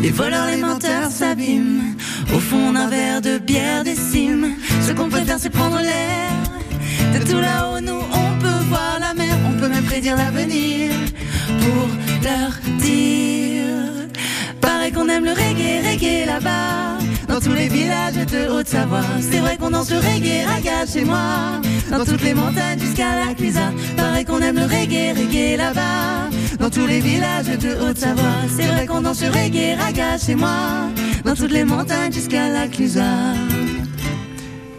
Les 0.00 0.08
voleurs, 0.08 0.46
les 0.46 0.56
menteurs 0.56 1.10
s'abîment. 1.10 1.96
Au 2.34 2.38
fond 2.38 2.72
d'un 2.72 2.88
verre 2.88 3.20
de 3.20 3.36
bière 3.36 3.84
des 3.84 3.94
cimes, 3.94 4.54
ce 4.80 4.92
qu'on 4.92 5.10
peut 5.10 5.20
faire 5.20 5.38
c'est 5.38 5.50
prendre 5.50 5.80
l'air. 5.82 6.32
De 7.12 7.30
tout 7.30 7.38
là-haut, 7.38 7.78
nous 7.82 7.92
on 7.92 8.38
peut 8.38 8.64
voir 8.70 8.96
la 8.98 9.12
mer, 9.12 9.36
on 9.46 9.60
peut 9.60 9.68
même 9.68 9.84
prédire 9.84 10.16
l'avenir 10.16 10.92
pour 11.60 11.88
leur 12.22 12.52
dire. 12.78 14.08
Pareil 14.62 14.92
qu'on 14.92 15.10
aime 15.10 15.26
le 15.26 15.32
reggae, 15.32 15.86
reggae 15.86 16.24
là-bas. 16.24 16.93
Dans 17.28 17.40
tous 17.40 17.52
les 17.52 17.68
villages 17.68 18.14
de 18.14 18.50
Haute-Savoie, 18.50 19.02
c'est 19.20 19.38
vrai 19.38 19.56
qu'on 19.56 19.70
danse 19.70 19.90
le 19.90 19.98
reggae, 19.98 20.46
raga 20.46 20.86
chez 20.86 21.04
moi. 21.04 21.60
Dans 21.90 22.04
toutes 22.04 22.22
les 22.22 22.34
montagnes 22.34 22.78
jusqu'à 22.78 23.26
la 23.26 23.34
Clusa, 23.34 23.72
pareil 23.96 24.24
qu'on 24.24 24.40
aime 24.40 24.56
le 24.56 24.64
reggae, 24.64 25.16
reggae 25.16 25.56
là-bas. 25.56 26.30
Dans 26.58 26.70
tous 26.70 26.86
les 26.86 27.00
villages 27.00 27.46
de 27.46 27.88
Haute-Savoie, 27.88 28.48
c'est 28.56 28.66
vrai 28.66 28.86
qu'on 28.86 29.00
danse 29.00 29.22
le 29.22 29.30
reggae, 29.30 29.78
raga 29.78 30.18
chez 30.18 30.34
moi. 30.34 30.90
Dans 31.24 31.34
toutes 31.34 31.52
les 31.52 31.64
montagnes 31.64 32.12
jusqu'à 32.12 32.48
la 32.48 32.68
Clusa. 32.68 33.34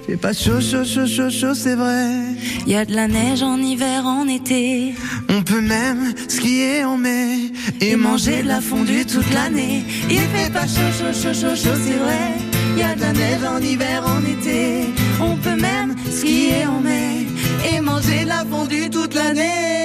J'ai 0.07 0.17
pas 0.17 0.33
chaud, 0.33 0.61
chaud, 0.61 0.85
chaud, 0.85 1.07
chaud, 1.07 1.29
chaud, 1.29 1.55
c'est 1.55 1.75
vrai. 1.75 2.21
Y 2.67 2.75
a 2.75 2.85
de 2.85 2.93
la 2.93 3.07
neige 3.07 3.41
en 3.41 3.57
hiver, 3.57 4.05
en 4.05 4.27
été. 4.27 4.93
On 5.29 5.41
peut 5.41 5.61
même 5.61 6.13
skier 6.27 6.83
en 6.83 6.97
mai 6.97 7.44
Et 7.81 7.95
manger 7.95 8.43
de 8.43 8.47
la 8.47 8.61
fondue 8.61 9.05
toute 9.05 9.31
l'année. 9.33 9.83
Il 10.09 10.19
fait 10.19 10.51
pas 10.51 10.67
chaud, 10.67 10.91
chaud, 10.97 11.13
chaud, 11.13 11.33
chaud, 11.33 11.55
chaud, 11.55 11.77
c'est 11.83 11.97
vrai. 11.97 12.33
Y 12.77 12.83
a 12.83 12.95
de 12.95 13.01
la 13.01 13.13
neige 13.13 13.43
en 13.47 13.61
hiver, 13.61 14.03
en 14.05 14.21
été. 14.25 14.89
On 15.21 15.35
peut 15.37 15.55
même 15.55 15.95
skier 16.09 16.65
en 16.67 16.81
mai. 16.81 17.25
Et 17.71 17.79
manger 17.79 18.23
de 18.23 18.29
la 18.29 18.43
fondue 18.49 18.89
toute 18.89 19.13
l'année. 19.13 19.75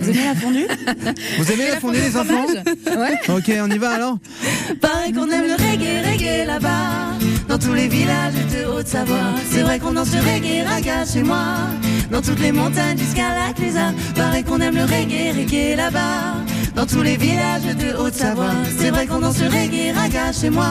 Vous 0.00 0.10
aimez 0.10 0.24
la 0.24 0.34
fondue? 0.34 0.66
Vous 1.38 1.52
aimez 1.52 1.68
la 1.68 1.80
fondue, 1.80 1.98
les 1.98 2.16
enfants? 2.16 2.46
Ouais. 2.86 3.14
Ok, 3.28 3.50
on 3.62 3.70
y 3.70 3.78
va 3.78 3.90
alors 3.90 4.18
Pareil 4.80 5.12
qu'on 5.12 5.30
aime 5.30 5.46
le 5.46 5.54
reggae, 5.54 6.04
reggae 6.06 6.46
là-bas. 6.46 7.14
Dans 7.48 7.58
tous 7.58 7.72
les 7.72 7.88
villages 7.88 8.34
de 8.34 8.66
Haute-Savoie. 8.66 9.34
C'est 9.50 9.62
vrai 9.62 9.78
qu'on 9.78 9.92
danse 9.92 10.12
le 10.12 10.20
reggae, 10.20 10.66
raga 10.66 11.06
chez 11.06 11.22
moi. 11.22 11.68
Dans 12.10 12.20
toutes 12.20 12.40
les 12.40 12.52
montagnes 12.52 12.98
jusqu'à 12.98 13.30
la 13.34 13.52
Clusa. 13.54 13.92
Pareil 14.14 14.44
qu'on 14.44 14.60
aime 14.60 14.74
le 14.74 14.82
reggae, 14.84 15.34
reggae 15.34 15.76
là-bas. 15.76 16.34
Dans 16.74 16.86
tous 16.86 17.02
les 17.02 17.16
villages 17.16 17.62
de 17.62 17.96
Haute-Savoie. 17.96 18.50
C'est 18.78 18.90
vrai 18.90 19.06
qu'on 19.06 19.20
danse 19.20 19.40
le 19.40 19.46
reggae, 19.46 19.94
raga 19.94 20.32
chez 20.32 20.50
moi. 20.50 20.66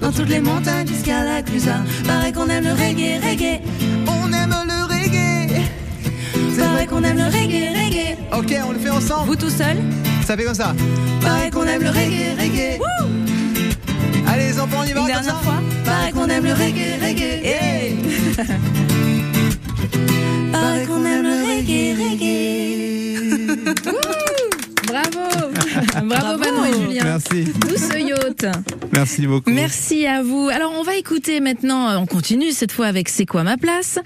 Dans 0.00 0.10
toutes 0.10 0.28
les 0.30 0.40
montagnes 0.40 0.88
jusqu'à 0.88 1.24
la 1.24 1.42
Clusa. 1.42 1.76
Pareil 2.06 2.32
qu'on 2.32 2.48
aime 2.48 2.64
le 2.64 2.72
reggae, 2.72 3.20
reggae. 3.22 3.60
On 4.06 4.32
aime 4.32 4.54
le 4.66 4.84
reggae 4.92 5.60
C'est 6.54 6.62
vrai 6.62 6.86
qu'on 6.86 7.02
aime 7.04 7.18
le 7.18 7.24
reggae, 7.24 7.68
reggae. 7.76 8.16
Ok, 8.32 8.54
on 8.66 8.72
le 8.72 8.78
fait 8.78 8.90
ensemble 8.90 9.26
Vous 9.26 9.36
tout 9.36 9.50
seul 9.50 9.76
Ça 10.26 10.36
fait 10.36 10.44
comme 10.44 10.54
ça 10.54 10.74
Pareil 11.20 11.50
qu'on 11.50 11.64
aime 11.64 11.82
le 11.82 11.90
reggae, 11.90 12.34
reggae. 12.38 12.80
Allez 14.26 14.48
les 14.48 14.58
enfants, 14.58 14.78
on 14.80 14.84
y 14.84 14.92
va 14.92 15.00
Une 15.00 15.06
dernière 15.06 15.34
ça 15.34 15.40
fois 15.42 15.60
Pareil 15.84 16.12
qu'on 16.12 16.28
aime 16.28 16.44
le 16.44 16.52
reggae, 16.52 16.98
reggae. 17.02 17.44
Hey. 17.44 17.96
Pareil 20.50 20.86
qu'on 20.86 21.04
aime 21.04 21.24
le 21.24 21.44
reggae, 21.46 21.94
reggae. 21.98 22.46
Bravo. 24.96 25.35
Bravo, 26.04 26.38
Manon 26.38 26.64
et 26.64 26.80
Julien. 26.80 27.04
Merci, 27.04 27.44
yacht. 28.06 28.46
merci 28.92 29.26
beaucoup. 29.26 29.50
Merci 29.50 30.06
à 30.06 30.22
vous. 30.22 30.48
Alors 30.52 30.72
on 30.78 30.82
va 30.82 30.96
écouter 30.96 31.40
maintenant, 31.40 31.88
euh, 31.90 31.96
on 31.96 32.06
continue 32.06 32.52
cette 32.52 32.72
fois 32.72 32.86
avec 32.86 33.08
C'est 33.08 33.26
quoi 33.26 33.42
ma 33.42 33.56
place? 33.56 33.98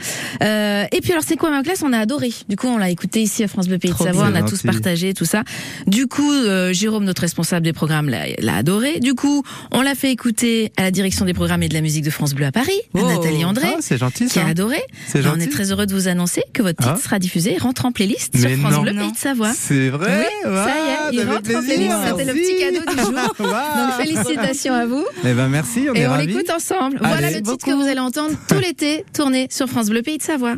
Euh, 0.42 0.84
Et 0.92 1.00
puis 1.00 1.12
alors 1.12 1.24
C'est 1.26 1.36
quoi 1.36 1.50
ma 1.50 1.62
place? 1.62 1.82
On 1.84 1.92
a 1.92 1.98
adoré. 1.98 2.32
Du 2.48 2.56
coup 2.56 2.66
on 2.68 2.78
l'a 2.78 2.90
écouté 2.90 3.22
ici 3.22 3.42
à 3.44 3.48
France 3.48 3.68
Bleu 3.68 3.78
Pays 3.78 3.92
de 3.92 3.96
Savoie, 3.96 4.28
on 4.30 4.34
a 4.34 4.42
tous 4.42 4.62
partagé 4.62 5.14
tout 5.14 5.24
ça. 5.24 5.42
Du 5.86 6.06
coup 6.06 6.30
euh, 6.32 6.72
Jérôme, 6.72 7.04
notre 7.04 7.22
responsable 7.22 7.64
des 7.64 7.72
programmes, 7.72 8.08
l'a 8.08 8.54
adoré. 8.56 9.00
Du 9.00 9.14
coup 9.14 9.42
on 9.72 9.82
l'a 9.82 9.94
fait 9.94 10.10
écouter 10.10 10.72
à 10.76 10.82
la 10.82 10.90
direction 10.90 11.24
des 11.24 11.34
programmes 11.34 11.62
et 11.62 11.68
de 11.68 11.74
la 11.74 11.80
musique 11.80 12.04
de 12.04 12.10
France 12.10 12.34
Bleu 12.34 12.46
à 12.46 12.52
Paris, 12.52 12.70
à 12.94 12.98
Oh. 13.02 13.06
Nathalie 13.08 13.44
André. 13.44 13.68
Ah, 13.72 13.76
c'est 13.80 13.98
gentil 13.98 14.24
Qui 14.26 14.34
ça. 14.34 14.44
a 14.44 14.48
adoré. 14.48 14.78
On 15.14 15.38
est 15.40 15.50
très 15.50 15.72
heureux 15.72 15.86
de 15.86 15.94
vous 15.94 16.08
annoncer 16.08 16.42
que 16.52 16.62
votre 16.62 16.78
titre 16.82 16.94
Ah. 16.98 17.02
sera 17.02 17.18
diffusé 17.18 17.54
et 17.54 17.58
rentre 17.58 17.84
en 17.86 17.92
playlist 17.92 18.36
sur 18.38 18.48
France 18.58 18.72
non. 18.72 18.82
Bleu. 18.82 18.92
Pays 18.94 19.12
de 19.12 19.16
Savoie. 19.16 19.52
C'est 19.54 19.88
vrai? 19.88 20.26
Oui, 20.44 20.52
ça 20.54 20.68
y 21.12 21.16
est, 21.16 21.20
il 21.22 21.26
rentre 21.28 21.42
playlist. 21.42 21.59
C'était 21.60 22.24
le 22.24 22.32
petit 22.32 22.56
cadeau 22.58 22.90
du 22.90 22.98
jour. 23.02 23.12
Donc 23.38 23.92
félicitations 24.00 24.74
à 24.74 24.86
vous. 24.86 25.04
Eh 25.24 25.32
ben 25.32 25.48
merci, 25.48 25.86
on 25.90 25.94
est 25.94 26.00
Et 26.00 26.06
on 26.06 26.10
ravis. 26.10 26.26
l'écoute 26.26 26.50
ensemble. 26.50 26.98
voilà 27.02 27.30
le 27.30 27.40
titre 27.42 27.64
que 27.64 27.72
vous 27.72 27.82
allez 27.88 28.00
entendre 28.00 28.34
tout 28.48 28.58
l'été 28.58 29.04
tourner 29.14 29.48
sur 29.50 29.66
France 29.68 29.88
Bleu 29.90 30.02
Pays 30.02 30.18
de 30.18 30.22
Savoie. 30.22 30.54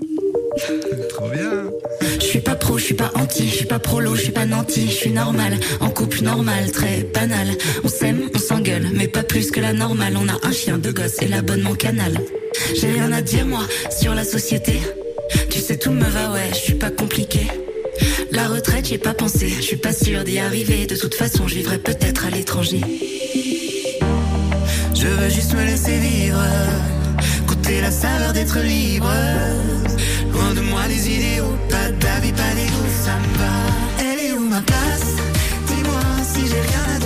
Trop 1.09 1.29
bien. 1.29 1.65
Je 2.21 2.25
suis 2.25 2.41
pas 2.41 2.55
pro, 2.55 2.77
je 2.79 2.85
suis 2.85 2.95
pas 2.95 3.11
anti, 3.15 3.49
je 3.49 3.55
suis 3.55 3.65
pas 3.67 3.79
prolo, 3.79 4.15
je 4.15 4.23
suis 4.23 4.33
pas 4.33 4.45
nanti, 4.47 4.87
je 4.87 4.93
suis 4.95 5.11
normal, 5.11 5.55
en 5.81 5.89
couple 5.89 6.23
normal, 6.23 6.71
très 6.73 7.07
banal. 7.15 7.49
On 7.85 7.89
s'aime, 7.89 8.29
on 8.35 8.39
s'engueule, 8.39 8.89
mais 8.95 9.09
pas 9.09 9.23
plus 9.23 9.51
que 9.51 9.61
la 9.61 9.73
normale. 9.73 10.15
On 10.17 10.29
a 10.29 10.47
un 10.47 10.53
chien, 10.53 10.79
deux 10.79 10.93
gosses 10.93 11.21
et 11.23 11.29
l'abonnement 11.29 11.75
canal. 11.75 12.19
J'ai 12.75 12.89
rien 12.93 13.13
à 13.13 13.23
dire 13.23 13.47
moi 13.47 13.63
sur 13.91 14.15
la 14.15 14.25
société. 14.25 14.81
Tu 15.51 15.59
sais 15.61 15.79
tout 15.79 15.91
me 15.93 16.05
va, 16.05 16.33
ouais, 16.33 16.51
je 16.51 16.59
suis 16.59 16.75
pas 16.75 16.91
compliqué. 16.91 17.41
La 18.31 18.49
retraite, 18.49 18.87
j'y 18.87 18.95
ai 18.95 18.99
pas 18.99 19.15
pensé, 19.15 19.49
je 19.49 19.61
suis 19.61 19.77
pas 19.77 19.93
sûre 19.93 20.25
d'y 20.25 20.39
arriver. 20.39 20.87
De 20.87 20.97
toute 20.97 21.15
façon, 21.15 21.47
je 21.47 21.57
vivrai 21.57 21.79
peut-être 21.79 22.27
à 22.27 22.31
l'étranger. 22.31 22.81
Je 24.95 25.07
veux 25.07 25.29
juste 25.29 25.55
me 25.55 25.65
laisser 25.65 25.99
vivre, 25.99 26.43
goûter 27.47 27.81
la 27.81 27.91
saveur 27.91 28.33
d'être 28.33 28.59
libre. 28.61 29.11
Loin 30.33 30.55
de 30.55 30.61
moi 30.61 30.83
les 30.89 31.11
idéaux, 31.11 31.57
pas 31.69 31.91
d'avis, 31.91 32.33
pas 32.33 32.55
d'ego, 32.55 32.83
ça 33.05 33.19
me 33.19 33.39
va. 33.39 33.53
Elle 34.01 34.27
est 34.27 34.33
où 34.33 34.49
ma 34.49 34.61
place? 34.63 35.17
Dis-moi 35.67 36.01
si 36.33 36.41
j'ai 36.47 36.61
rien 36.61 36.97
à 36.97 36.99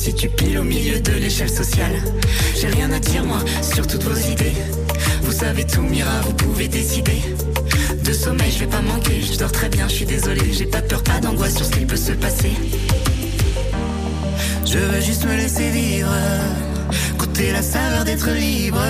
me 0.00 0.04
situe 0.04 0.30
pile 0.30 0.58
au 0.58 0.62
milieu 0.62 0.98
de 0.98 1.12
l'échelle 1.12 1.50
sociale. 1.50 2.02
J'ai 2.58 2.68
rien 2.68 2.90
à 2.90 2.98
dire, 2.98 3.22
moi, 3.22 3.38
sur 3.60 3.86
toutes 3.86 4.02
vos 4.02 4.18
idées. 4.30 4.54
Vous 5.22 5.32
savez 5.32 5.64
tout, 5.64 5.82
Mira, 5.82 6.20
vous 6.24 6.32
pouvez 6.32 6.68
décider. 6.68 7.20
De 8.04 8.12
sommeil, 8.12 8.50
je 8.50 8.60
vais 8.60 8.70
pas 8.70 8.80
manquer, 8.80 9.20
je 9.20 9.38
dors 9.38 9.52
très 9.52 9.68
bien, 9.68 9.88
je 9.88 9.94
suis 9.96 10.06
désolé. 10.06 10.52
J'ai 10.52 10.64
pas 10.64 10.80
peur, 10.80 11.02
pas 11.02 11.20
d'angoisse 11.20 11.56
sur 11.56 11.66
ce 11.66 11.72
qui 11.72 11.84
peut 11.84 11.96
se 11.96 12.12
passer. 12.12 12.52
Je 14.64 14.78
veux 14.78 15.00
juste 15.02 15.26
me 15.26 15.36
laisser 15.36 15.68
vivre, 15.68 16.14
goûter 17.18 17.52
la 17.52 17.62
saveur 17.62 18.04
d'être 18.04 18.30
libre. 18.30 18.82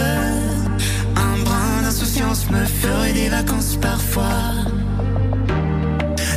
Un 1.17 1.39
brin 1.43 1.83
d'insouciance 1.83 2.49
me 2.51 2.65
ferait 2.65 3.13
des 3.15 3.29
vacances 3.31 3.77
parfois. 3.81 4.53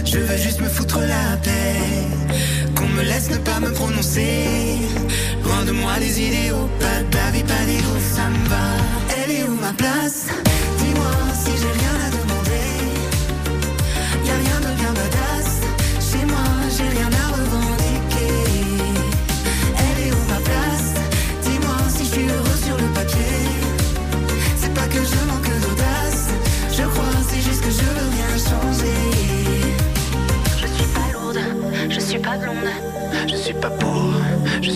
Je 0.06 0.18
veux 0.18 0.38
juste 0.38 0.62
me 0.62 0.70
foutre 0.70 1.00
la 1.00 1.38
paix, 1.38 2.34
qu'on 2.76 2.88
me 2.88 3.04
laisse 3.04 3.30
ne 3.30 3.38
pas 3.38 3.60
me 3.60 3.72
prononcer. 3.72 4.63
De 5.74 5.80
moi 5.80 5.98
les 6.00 6.22
idéaux, 6.22 6.70
pas 6.80 7.02
d'avis, 7.10 7.44
pas 7.44 7.66
d'ego, 7.66 7.96
ça 8.16 8.28
me 8.30 8.48
va. 8.48 8.66
Elle 9.18 9.32
est 9.32 9.44
où 9.44 9.56
ma 9.56 9.74
place? 9.74 10.28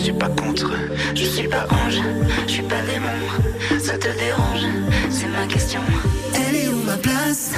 Suis 0.08 0.18
pas 0.18 0.28
contre. 0.28 0.72
Je 1.14 1.24
suis 1.24 1.48
pas 1.48 1.66
ange, 1.70 2.00
je 2.46 2.52
suis 2.52 2.62
pas 2.62 2.80
démon. 2.80 3.78
Ça 3.78 3.98
te 3.98 4.08
dérange, 4.18 4.64
c'est 5.10 5.28
ma 5.28 5.46
question. 5.46 5.80
Elle 6.34 6.56
est 6.56 6.68
où 6.68 6.82
ma 6.86 6.96
place? 6.96 7.52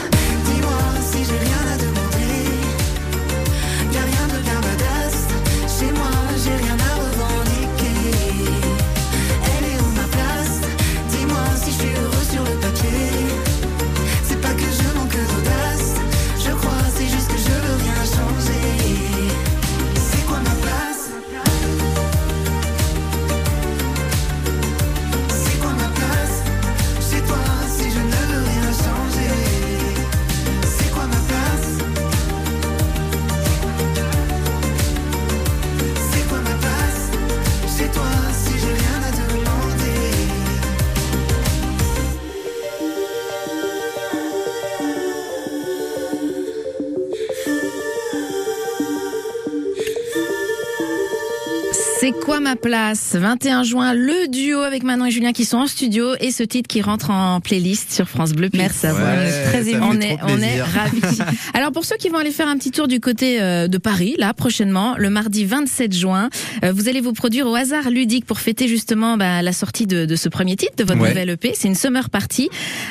C'est 52.12 52.18
quoi 52.24 52.40
ma 52.40 52.56
place 52.56 53.14
21 53.14 53.62
juin, 53.62 53.94
le 53.94 54.26
duo 54.28 54.60
avec 54.62 54.82
Manon 54.82 55.04
et 55.06 55.10
Julien 55.12 55.32
qui 55.32 55.44
sont 55.44 55.58
en 55.58 55.66
studio 55.68 56.14
et 56.18 56.32
ce 56.32 56.42
titre 56.42 56.66
qui 56.66 56.82
rentre 56.82 57.10
en 57.10 57.40
playlist 57.40 57.92
sur 57.92 58.08
France 58.08 58.32
Bleu. 58.32 58.50
Pays 58.50 58.66
de 58.66 58.72
Savoie. 58.72 59.00
Ouais, 59.00 59.44
très 59.44 59.62
fait 59.62 59.76
On 59.80 60.00
est, 60.00 60.18
on 60.26 60.38
est 60.40 60.60
ravis. 60.60 61.18
Alors 61.54 61.70
pour 61.70 61.84
ceux 61.84 61.96
qui 61.98 62.08
vont 62.08 62.18
aller 62.18 62.32
faire 62.32 62.48
un 62.48 62.56
petit 62.56 62.72
tour 62.72 62.88
du 62.88 62.98
côté 62.98 63.40
euh, 63.40 63.68
de 63.68 63.78
Paris, 63.78 64.16
là 64.18 64.34
prochainement, 64.34 64.96
le 64.98 65.08
mardi 65.08 65.44
27 65.44 65.94
juin, 65.94 66.30
euh, 66.64 66.72
vous 66.72 66.88
allez 66.88 67.00
vous 67.00 67.12
produire 67.12 67.46
au 67.46 67.54
hasard 67.54 67.90
ludique 67.90 68.24
pour 68.26 68.40
fêter 68.40 68.66
justement 68.66 69.16
bah, 69.16 69.40
la 69.42 69.52
sortie 69.52 69.86
de, 69.86 70.04
de 70.04 70.16
ce 70.16 70.28
premier 70.28 70.56
titre 70.56 70.74
de 70.78 70.84
votre 70.84 71.00
Ouais. 71.00 71.10
nouvelle 71.10 71.30
EP. 71.30 71.52
C'est 71.54 71.68
une 71.68 71.76
summer 71.76 72.10
party 72.10 72.48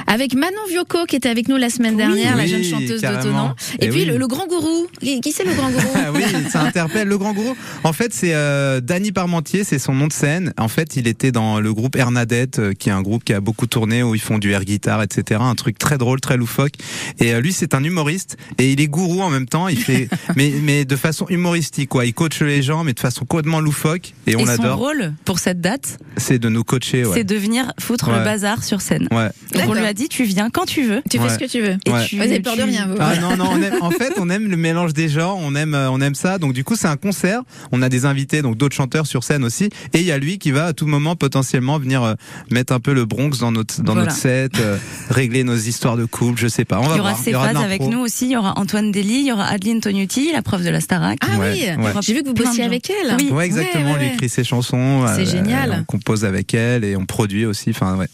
avec 0.07 0.33
Manon 0.33 0.55
Viocco 0.69 1.05
qui 1.05 1.17
était 1.17 1.29
avec 1.29 1.49
nous 1.49 1.57
la 1.57 1.69
semaine 1.69 1.97
dernière, 1.97 2.37
la 2.37 2.47
jeune 2.47 2.63
chanteuse 2.63 3.01
d'Autonan. 3.01 3.53
Et, 3.79 3.85
Eh 3.85 3.89
puis 3.89 3.99
oui. 4.01 4.05
le, 4.05 4.17
le 4.17 4.27
grand 4.27 4.47
gourou. 4.47 4.87
Qui, 5.01 5.19
qui 5.19 5.33
c'est 5.33 5.43
le 5.43 5.53
grand 5.55 5.69
gourou? 5.71 5.87
Ah 5.95 6.11
oui, 6.13 6.21
ça 6.49 6.61
interpelle 6.61 7.07
le 7.09 7.17
grand 7.17 7.33
gourou. 7.33 7.55
En 7.83 7.91
fait, 7.91 8.13
c'est 8.13 8.33
euh, 8.33 8.79
Parmentier, 9.11 9.63
c'est 9.63 9.79
son 9.79 9.93
nom 9.93 10.07
de 10.07 10.13
scène. 10.13 10.53
En 10.57 10.67
fait, 10.67 10.95
il 10.95 11.07
était 11.07 11.31
dans 11.31 11.59
le 11.59 11.73
groupe 11.73 11.95
Hernadette, 11.95 12.59
euh, 12.59 12.73
qui 12.73 12.89
est 12.89 12.91
un 12.91 13.01
groupe 13.01 13.23
qui 13.23 13.33
a 13.33 13.41
beaucoup 13.41 13.67
tourné, 13.67 14.03
où 14.03 14.15
ils 14.15 14.21
font 14.21 14.37
du 14.37 14.51
air 14.51 14.63
guitar, 14.65 15.01
etc. 15.01 15.39
Un 15.43 15.55
truc 15.55 15.77
très 15.77 15.97
drôle, 15.97 16.19
très 16.21 16.37
loufoque. 16.37 16.73
Et 17.19 17.33
euh, 17.33 17.41
lui, 17.41 17.53
c'est 17.53 17.73
un 17.73 17.83
humoriste 17.83 18.37
et 18.57 18.71
il 18.71 18.81
est 18.81 18.87
gourou 18.87 19.21
en 19.21 19.29
même 19.29 19.47
temps. 19.47 19.67
Il 19.67 19.79
fait, 19.79 20.09
mais 20.35 20.53
mais 20.61 20.85
de 20.85 20.95
façon 20.95 21.25
humoristique, 21.29 21.89
quoi. 21.89 22.05
Il 22.05 22.13
coach 22.13 22.41
les 22.41 22.61
gens, 22.61 22.83
mais 22.83 22.93
de 22.93 22.99
façon 22.99 23.25
complètement 23.25 23.59
loufoque. 23.59 24.13
Et 24.27 24.35
on 24.35 24.39
Et 24.39 24.45
son 24.45 24.51
adore. 24.63 24.77
rôle 24.79 25.13
pour 25.25 25.39
cette 25.39 25.61
date, 25.61 25.97
C'est 26.17 26.39
de 26.39 26.49
nous 26.49 26.63
coacher, 26.63 27.05
ouais. 27.05 27.11
c'est 27.15 27.23
de 27.23 27.35
venir 27.35 27.73
foutre 27.79 28.09
Ouais. 28.09 28.17
le 28.19 28.23
bazar 28.23 28.63
sur 28.63 28.81
scène. 28.81 29.07
Ouais. 29.11 29.29
Donc 29.53 29.69
on 29.69 29.73
lui 29.73 29.85
a 29.85 29.93
dit, 29.93 30.07
tu 30.09 30.23
viens 30.23 30.49
quand 30.49 30.65
tu 30.65 30.83
veux. 30.83 31.01
Tu 31.09 31.19
fais 31.19 31.29
ce 31.29 31.37
que 31.39 31.45
tu 31.45 31.61
veux. 31.61 31.77
Et 31.85 31.91
Ouais. 31.91 32.05
tu, 32.05 32.15
Vous 32.17 32.21
avez 32.23 32.39
peur 32.39 32.55
de 32.57 32.61
rien, 32.63 32.87
vous. 32.87 32.95
Ah 32.99 33.15
non 33.17 33.35
non, 33.37 33.49
on 33.51 33.61
aime- 33.61 33.73
en 33.81 33.91
fait 33.91 34.13
on 34.17 34.29
aime 34.29 34.47
le 34.49 34.57
mélange 34.57 34.93
des 34.93 35.09
genres, 35.09 35.37
on 35.39 35.55
aime 35.55 35.73
euh, 35.73 35.89
on 35.91 35.99
aime 36.01 36.15
ça. 36.15 36.37
Donc 36.37 36.53
du 36.53 36.63
coup 36.63 36.75
c'est 36.75 36.87
un 36.87 36.97
concert, 36.97 37.41
on 37.71 37.81
a 37.81 37.89
des 37.89 38.05
invités 38.05 38.41
donc 38.41 38.57
d'autres 38.57 38.75
chanteurs 38.75 38.98
sur 39.07 39.23
scène 39.23 39.43
aussi 39.43 39.65
et 39.93 39.99
il 39.99 40.03
y 40.05 40.11
a 40.11 40.17
lui 40.17 40.37
qui 40.39 40.51
va 40.51 40.65
à 40.65 40.73
tout 40.73 40.87
moment 40.87 41.15
potentiellement 41.15 41.77
venir 41.79 42.03
euh, 42.03 42.13
mettre 42.51 42.73
un 42.73 42.79
peu 42.79 42.93
le 42.93 43.05
Bronx 43.05 43.31
dans 43.39 43.51
notre 43.51 43.81
dans 43.81 43.93
Voilà. 43.93 44.07
notre 44.09 44.17
set, 44.19 44.59
euh, 44.59 44.77
régler 45.09 45.43
nos 45.43 45.55
histoires 45.55 45.97
de 45.97 46.05
couple, 46.05 46.39
je 46.39 46.47
sais 46.47 46.65
pas. 46.65 46.79
On 46.79 46.83
va 46.83 46.95
Il 46.95 46.97
y 46.97 46.99
aura 46.99 47.11
voir. 47.11 47.23
ses 47.23 47.31
phases 47.31 47.55
avec 47.63 47.81
nous 47.81 47.99
aussi. 47.99 48.25
Il 48.25 48.31
y 48.31 48.37
aura 48.37 48.57
Antoine 48.57 48.91
Dely, 48.91 49.19
il 49.21 49.25
y 49.27 49.31
aura 49.31 49.45
Adeline 49.45 49.81
Tognuti, 49.81 50.31
la 50.33 50.41
prof 50.41 50.61
de 50.61 50.69
la 50.69 50.79
Starac. 50.81 51.17
Ah 51.21 51.37
Ouais, 51.39 51.75
oui, 51.77 51.83
ouais. 51.83 51.91
j'ai 52.01 52.13
vu 52.13 52.23
que 52.23 52.27
vous 52.27 52.33
bossiez 52.33 52.63
avec 52.63 52.89
elle. 52.89 53.15
Oui. 53.19 53.29
Ouais, 53.31 53.45
exactement. 53.45 53.91
Ouais, 53.91 53.95
on 53.95 53.99
lui 54.01 54.07
écrit 54.07 54.29
ses 54.29 54.43
chansons. 54.43 55.05
C'est 55.15 55.21
euh, 55.21 55.25
génial. 55.25 55.77
On 55.81 55.83
compose 55.83 56.25
avec 56.25 56.53
elle 56.53 56.83
et 56.83 56.95
on 56.95 57.05
produit 57.05 57.45
aussi. 57.45 57.69
Enfin, 57.71 57.95
ouais. 57.95 58.07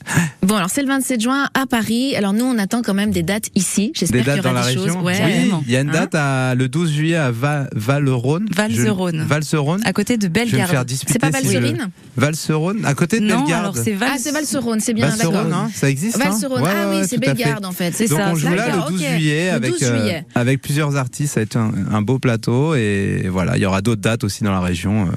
Bon, 0.44 0.56
alors 0.56 0.70
c'est 0.70 0.82
le 0.82 0.88
27 0.88 1.22
juin 1.22 1.50
à 1.54 1.66
Paris. 1.66 2.16
Alors 2.16 2.34
nous, 2.34 2.46
on 2.46 2.58
attend 2.58 2.82
quand 2.82 2.94
même 2.94 3.12
des 3.12 3.24
dates 3.24 3.50
ici. 3.56 3.92
J'espère 3.96 4.20
Des 4.20 4.24
qu'il 4.24 4.34
y 4.34 4.36
dates 4.38 4.46
aura 4.46 4.54
dans 4.54 4.60
la 4.68 4.74
des 4.74 4.80
région. 4.80 4.94
choses. 4.96 5.04
Ouais. 5.04 5.14
Oui, 5.14 5.18
Carrément. 5.20 5.64
il 5.66 5.72
y 5.74 5.76
a 5.78 5.82
une 5.82 5.90
Hein 5.90 5.94
date 5.94 6.16
à, 6.16 6.56
le 6.56 6.68
12 6.68 6.92
juillet 6.92 7.16
à 7.16 7.32
Va- 7.32 7.68
Val-Rhône. 7.76 8.48
Valserone. 8.52 9.20
Je- 9.24 9.28
Valserone. 9.28 9.82
À 9.86 9.94
côté 9.94 10.18
de 10.18 10.28
Bellegarde. 10.28 10.70
Faire 10.78 10.86
disputer. 10.86 11.14
C'est 11.14 11.20
pas 11.32 11.38
si 11.40 11.48
je- 11.48 11.54
Valserine 11.54 11.90
Valserone, 12.18 12.86
à 12.86 12.94
côté 12.94 13.20
de 13.20 13.26
Non, 13.26 13.42
Bellegarde. 13.42 13.64
alors 13.64 13.78
c'est 13.78 13.94
Val. 13.94 14.10
Ah, 14.14 14.18
c'est 14.20 14.32
Valserone, 14.32 14.80
c'est 14.80 14.94
bien, 14.94 15.08
Valserone, 15.08 15.34
d'accord. 15.50 15.54
hein, 15.58 15.70
ça 15.74 15.90
existe. 15.90 16.16
hein 16.18 16.30
Valserone, 16.30 16.62
Ouais, 16.62 16.70
ah 16.74 16.90
oui, 16.90 17.06
c'est. 17.08 17.18
Bellegarde 17.18 17.66
en 17.66 17.72
fait. 17.72 17.94
C'est 17.96 18.08
Donc 18.08 18.20
ça, 18.20 18.30
on 18.32 18.36
joue 18.36 18.48
là 18.50 18.66
le 18.68 18.72
D'accord, 18.72 18.90
12 18.92 19.02
ok. 19.02 19.08
juillet 19.10 19.46
Le 19.52 19.56
avec 19.56 19.72
12 19.72 19.84
euh, 19.84 19.98
juillet. 20.00 20.26
avec 20.36 20.62
plusieurs 20.62 20.96
artistes. 20.98 21.34
Ça 21.34 21.40
va 21.40 21.44
être 21.44 21.56
un, 21.58 21.72
un 21.92 22.02
beau 22.02 22.20
plateau 22.20 22.76
et 22.76 23.28
voilà, 23.30 23.58
il 23.58 23.64
y 23.64 23.66
aura 23.66 23.82
d'autres 23.82 24.02
dates 24.02 24.24
aussi 24.24 24.44
dans 24.44 24.52
la 24.52 24.60
région 24.62 25.06
euh, 25.08 25.12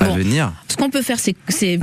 à 0.00 0.06
Bon. 0.06 0.14
venir. 0.16 0.52
Ce 0.68 0.76
qu'on 0.76 0.90
peut 0.90 1.02
faire, 1.02 1.18
c'est 1.20 1.36
euh, 1.54 1.78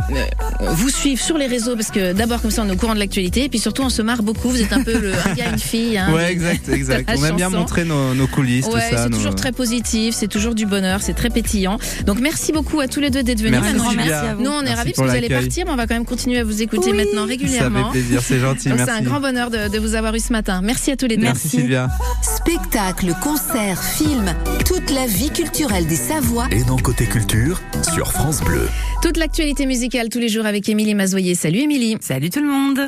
vous 0.74 0.89
suivre 0.89 1.21
sur 1.21 1.38
les 1.38 1.47
réseaux 1.47 1.76
parce 1.76 1.91
que 1.91 2.12
d'abord 2.12 2.41
comme 2.41 2.52
ça 2.52 2.62
on 2.65 2.69
est 2.69 2.74
au 2.74 2.76
courant 2.76 2.93
de 2.93 3.00
l'actualité 3.00 3.45
et 3.45 3.50
puis 3.50 3.58
surtout 3.60 3.84
on 3.84 3.89
se 3.89 4.02
marre 4.02 4.21
beaucoup. 4.21 4.50
Vous 4.50 4.62
êtes 4.62 4.74
un 4.74 4.84
peu 4.84 4.97
le, 5.00 5.13
un 5.13 5.34
gars, 5.34 5.50
une 5.52 5.58
fille. 5.60 5.97
Hein, 5.97 6.13
ouais, 6.13 6.30
exact, 6.32 6.67
exact. 6.74 7.10
On 7.17 7.24
aime 7.24 7.36
bien 7.38 7.50
montrer 7.50 7.86
nos, 7.86 8.13
nos 8.13 8.28
coulisses, 8.28 8.65
Ouais, 8.65 8.74
tout 8.89 8.95
ça. 8.95 9.04
c'est 9.04 9.10
nos- 9.10 9.17
toujours 9.17 9.36
très 9.36 9.54
positif, 9.54 10.13
c'est 10.13 10.28
toujours 10.28 10.56
du 10.56 10.65
bonheur, 10.65 11.00
c'est 11.02 11.13
très 11.13 11.30
pétillant. 11.30 11.78
Donc 12.06 12.19
merci 12.19 12.52
beaucoup 12.52 12.82
à 12.82 12.88
tous 12.88 13.00
les 13.00 13.10
deux 13.10 13.24
d'être 13.24 13.39
venus. 13.41 13.60
Merci, 13.62 13.76
Manon. 13.78 13.91
Merci 13.95 14.12
à 14.12 14.36
vous. 14.36 14.43
Nous 14.43 14.52
on 14.52 14.60
est 14.60 14.63
Merci 14.63 14.76
ravis 14.78 14.91
parce 14.93 15.08
que 15.08 15.12
vous 15.12 15.17
allez 15.17 15.30
partir, 15.30 15.65
mais 15.65 15.71
on 15.71 15.76
va 15.78 15.88
quand 15.88 15.95
même 15.95 16.06
continuer 16.06 16.39
à 16.39 16.43
vous 16.43 16.62
écouter 16.62 16.91
Oui. 16.91 16.97
maintenant 16.97 17.21
Ça 17.21 17.28
fait 17.28 17.32
régulièrement. 17.32 17.89
plaisir, 17.91 18.21
c'est 18.21 18.39
gentil. 18.39 18.69
Donc 18.69 18.80
c'est 18.80 18.89
un 18.91 19.02
grand 19.02 19.21
bonheur 19.21 19.50
de, 19.50 19.69
de 19.69 19.80
vous 19.80 19.95
avoir 19.95 20.13
eu 20.15 20.19
ce 20.19 20.34
matin. 20.34 20.60
Merci 20.62 20.91
à 20.91 20.97
tous 20.97 21.08
les 21.08 21.15
deux. 21.15 21.24
Merci 21.24 21.47
Sylvia. 21.47 21.89
Spectacles, 22.36 23.13
concerts, 23.21 23.82
films, 23.84 24.34
toute 24.65 24.89
la 24.91 25.06
vie 25.06 25.30
culturelle 25.30 25.86
des 25.88 25.95
Savoies 25.95 26.47
Et 26.52 26.63
dans 26.63 26.78
Côté 26.78 27.06
Culture, 27.06 27.62
sur 27.93 28.00
France 28.07 28.41
Bleu. 28.41 28.67
Toute 29.01 29.17
l'actualité 29.17 29.65
musicale 29.65 30.09
tous 30.09 30.19
les 30.19 30.29
jours 30.29 30.45
avec 30.45 30.67
Émilie 30.69 30.95
Mazoyer. 30.95 31.35
Salut 31.35 31.59
Émilie. 31.59 31.97
Salut 31.99 32.29
tout 32.29 32.41
le 32.41 32.47
monde. 32.47 32.87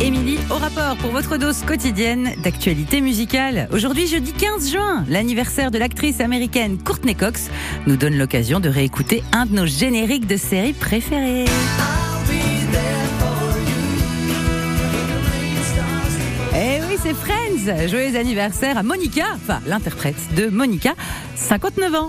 Émilie, 0.00 0.38
au 0.50 0.54
rapport 0.54 0.96
pour 0.98 1.10
votre 1.10 1.38
dose 1.38 1.62
quotidienne 1.62 2.30
d'actualité 2.44 3.00
musicale. 3.00 3.68
Aujourd'hui, 3.72 4.06
jeudi 4.06 4.32
15 4.32 4.70
juin, 4.70 5.04
l'anniversaire 5.08 5.72
de 5.72 5.78
l'actrice 5.78 6.20
américaine 6.20 6.78
Courtney 6.78 7.16
Cox 7.16 7.50
nous 7.86 7.96
donne 7.96 8.16
l'occasion 8.16 8.60
de 8.60 8.68
réécouter 8.68 9.24
un 9.32 9.46
de 9.46 9.54
nos 9.54 9.66
génériques 9.66 10.26
de 10.26 10.36
série 10.36 10.72
préférés. 10.72 11.46
Eh 16.54 16.80
oui, 16.88 16.96
c'est 17.02 17.14
Friends. 17.14 17.88
Joyeux 17.88 18.16
anniversaire 18.16 18.78
à 18.78 18.82
Monica, 18.84 19.24
enfin 19.34 19.60
l'interprète 19.66 20.34
de 20.36 20.46
Monica, 20.46 20.94
59 21.34 21.94
ans. 21.94 22.08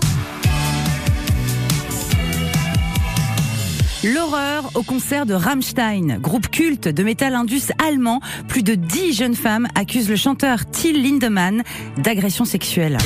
L'horreur 4.03 4.71
au 4.75 4.81
concert 4.81 5.25
de 5.25 5.33
Rammstein, 5.33 6.19
groupe 6.19 6.49
culte 6.49 6.87
de 6.87 7.03
métal 7.03 7.35
indus 7.35 7.73
allemand. 7.85 8.21
Plus 8.47 8.63
de 8.63 8.75
10 8.75 9.13
jeunes 9.13 9.35
femmes 9.35 9.67
accusent 9.75 10.09
le 10.09 10.15
chanteur 10.15 10.65
Till 10.71 11.03
Lindemann 11.03 11.63
d'agression 11.97 12.45
sexuelle. 12.45 12.97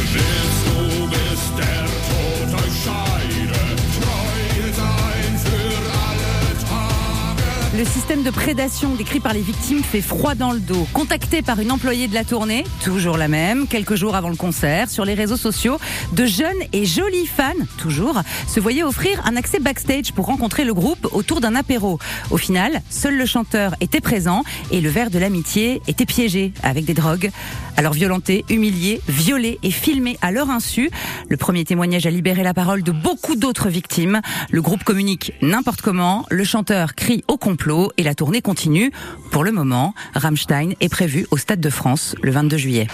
Le 7.83 7.89
système 7.89 8.23
de 8.23 8.29
prédation 8.29 8.95
décrit 8.95 9.19
par 9.19 9.33
les 9.33 9.41
victimes 9.41 9.83
fait 9.83 9.99
froid 9.99 10.35
dans 10.35 10.53
le 10.53 10.61
dos. 10.61 10.87
Contacté 10.93 11.41
par 11.41 11.59
une 11.59 11.69
employée 11.69 12.07
de 12.07 12.13
la 12.13 12.23
tournée, 12.23 12.63
toujours 12.81 13.17
la 13.17 13.27
même, 13.27 13.67
quelques 13.67 13.95
jours 13.95 14.15
avant 14.15 14.29
le 14.29 14.37
concert, 14.37 14.89
sur 14.89 15.03
les 15.03 15.15
réseaux 15.15 15.35
sociaux, 15.35 15.77
de 16.13 16.25
jeunes 16.25 16.61
et 16.71 16.85
jolis 16.85 17.25
fans, 17.25 17.51
toujours, 17.77 18.21
se 18.47 18.61
voyaient 18.61 18.83
offrir 18.83 19.21
un 19.25 19.35
accès 19.35 19.59
backstage 19.59 20.13
pour 20.13 20.27
rencontrer 20.27 20.63
le 20.63 20.73
groupe 20.73 21.09
autour 21.11 21.41
d'un 21.41 21.55
apéro. 21.55 21.99
Au 22.31 22.37
final, 22.37 22.81
seul 22.89 23.17
le 23.17 23.25
chanteur 23.25 23.75
était 23.81 23.99
présent 23.99 24.43
et 24.71 24.79
le 24.79 24.89
verre 24.89 25.09
de 25.09 25.19
l'amitié 25.19 25.81
était 25.85 26.05
piégé 26.05 26.53
avec 26.63 26.85
des 26.85 26.93
drogues. 26.93 27.31
Alors 27.75 27.93
violenté, 27.93 28.45
humilié, 28.49 29.01
violé 29.09 29.59
et 29.61 29.71
filmé 29.71 30.17
à 30.21 30.31
leur 30.31 30.49
insu, 30.49 30.89
le 31.27 31.35
premier 31.35 31.65
témoignage 31.65 32.05
a 32.05 32.11
libéré 32.11 32.43
la 32.43 32.53
parole 32.53 32.81
de 32.81 32.91
beaucoup 32.91 33.35
d'autres 33.35 33.67
victimes. 33.67 34.21
Le 34.51 34.61
groupe 34.61 34.85
communique 34.85 35.33
n'importe 35.41 35.81
comment, 35.81 36.25
le 36.29 36.45
chanteur 36.45 36.95
crie 36.95 37.25
au 37.27 37.37
complot 37.37 37.72
et 37.97 38.03
la 38.03 38.15
tournée 38.15 38.41
continue. 38.41 38.91
Pour 39.31 39.43
le 39.43 39.51
moment, 39.51 39.93
Rammstein 40.13 40.73
est 40.79 40.89
prévu 40.89 41.25
au 41.31 41.37
Stade 41.37 41.59
de 41.59 41.69
France 41.69 42.15
le 42.21 42.31
22 42.31 42.57
juillet. 42.57 42.87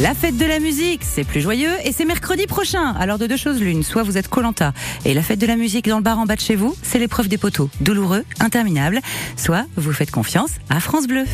La 0.00 0.14
fête 0.14 0.36
de 0.36 0.44
la 0.44 0.60
musique, 0.60 1.02
c'est 1.04 1.24
plus 1.24 1.40
joyeux 1.40 1.72
et 1.84 1.92
c'est 1.92 2.04
mercredi 2.04 2.46
prochain. 2.46 2.94
Alors 2.98 3.18
de 3.18 3.26
deux 3.26 3.36
choses 3.36 3.60
l'une, 3.60 3.82
soit 3.82 4.02
vous 4.02 4.16
êtes 4.16 4.28
Colanta 4.28 4.72
et 5.04 5.12
la 5.12 5.22
fête 5.22 5.38
de 5.38 5.46
la 5.46 5.56
musique 5.56 5.88
dans 5.88 5.98
le 5.98 6.02
bar 6.02 6.18
en 6.18 6.24
bas 6.24 6.36
de 6.36 6.40
chez 6.40 6.56
vous, 6.56 6.74
c'est 6.82 6.98
l'épreuve 6.98 7.28
des 7.28 7.38
poteaux, 7.38 7.68
douloureux, 7.80 8.24
interminable, 8.40 9.00
soit 9.36 9.66
vous 9.76 9.92
faites 9.92 10.10
confiance 10.10 10.50
à 10.70 10.80
France 10.80 11.06
Bleu. 11.06 11.24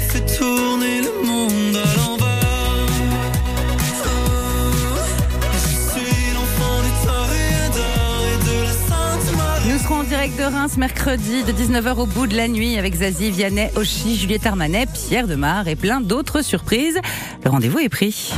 Nous 9.66 9.78
serons 9.78 10.00
en 10.00 10.04
direct 10.04 10.38
de 10.38 10.44
Reims 10.44 10.76
mercredi 10.76 11.42
de 11.42 11.50
19h 11.50 11.96
au 11.96 12.04
bout 12.06 12.26
de 12.26 12.36
la 12.36 12.48
nuit 12.48 12.76
avec 12.76 12.96
Zazie, 12.96 13.30
Vianney, 13.30 13.70
Oshi, 13.76 14.14
Juliette 14.14 14.46
Armanet, 14.46 14.86
Pierre 14.92 15.26
Demar 15.26 15.68
et 15.68 15.74
plein 15.74 16.02
d'autres 16.02 16.42
surprises. 16.42 17.00
Le 17.44 17.50
rendez-vous 17.50 17.78
est 17.78 17.88
pris. 17.88 18.34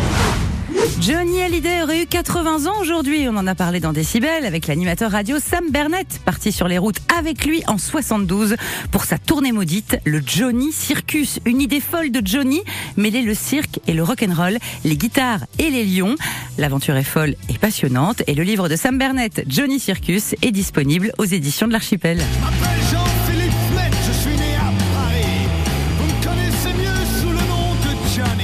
Johnny 1.01 1.43
Hallyday 1.43 1.83
aurait 1.83 2.03
eu 2.03 2.07
80 2.07 2.67
ans 2.67 2.81
aujourd'hui. 2.81 3.27
On 3.29 3.37
en 3.37 3.47
a 3.47 3.55
parlé 3.55 3.81
dans 3.81 3.93
Décibel 3.93 4.45
avec 4.45 4.67
l'animateur 4.67 5.11
radio 5.11 5.39
Sam 5.39 5.71
Bernett, 5.71 6.21
parti 6.25 6.53
sur 6.53 6.69
les 6.69 6.79
routes 6.79 6.99
avec 7.17 7.45
lui 7.45 7.63
en 7.67 7.79
72 7.79 8.57
pour 8.91 9.05
sa 9.05 9.19
tournée 9.19 9.53
maudite, 9.53 9.99
le 10.05 10.21
Johnny 10.25 10.73
Circus. 10.73 11.41
Une 11.45 11.61
idée 11.61 11.81
folle 11.81 12.11
de 12.11 12.21
Johnny, 12.25 12.63
mêler 12.97 13.23
le 13.23 13.35
cirque 13.35 13.81
et 13.87 13.93
le 13.93 14.03
rock'n'roll, 14.03 14.59
les 14.85 14.97
guitares 14.97 15.45
et 15.59 15.71
les 15.71 15.85
lions. 15.85 16.17
L'aventure 16.59 16.97
est 16.97 17.05
folle 17.05 17.37
et 17.49 17.59
passionnante 17.59 18.23
et 18.27 18.35
le 18.35 18.43
livre 18.43 18.69
de 18.69 18.77
Sam 18.77 18.99
Bernett, 18.99 19.45
Johnny 19.49 19.81
Circus, 19.81 20.35
est 20.43 20.53
disponible 20.53 21.13
aux 21.19 21.25
éditions 21.25 21.67
de 21.67 21.73
l'Archipel. 21.73 22.23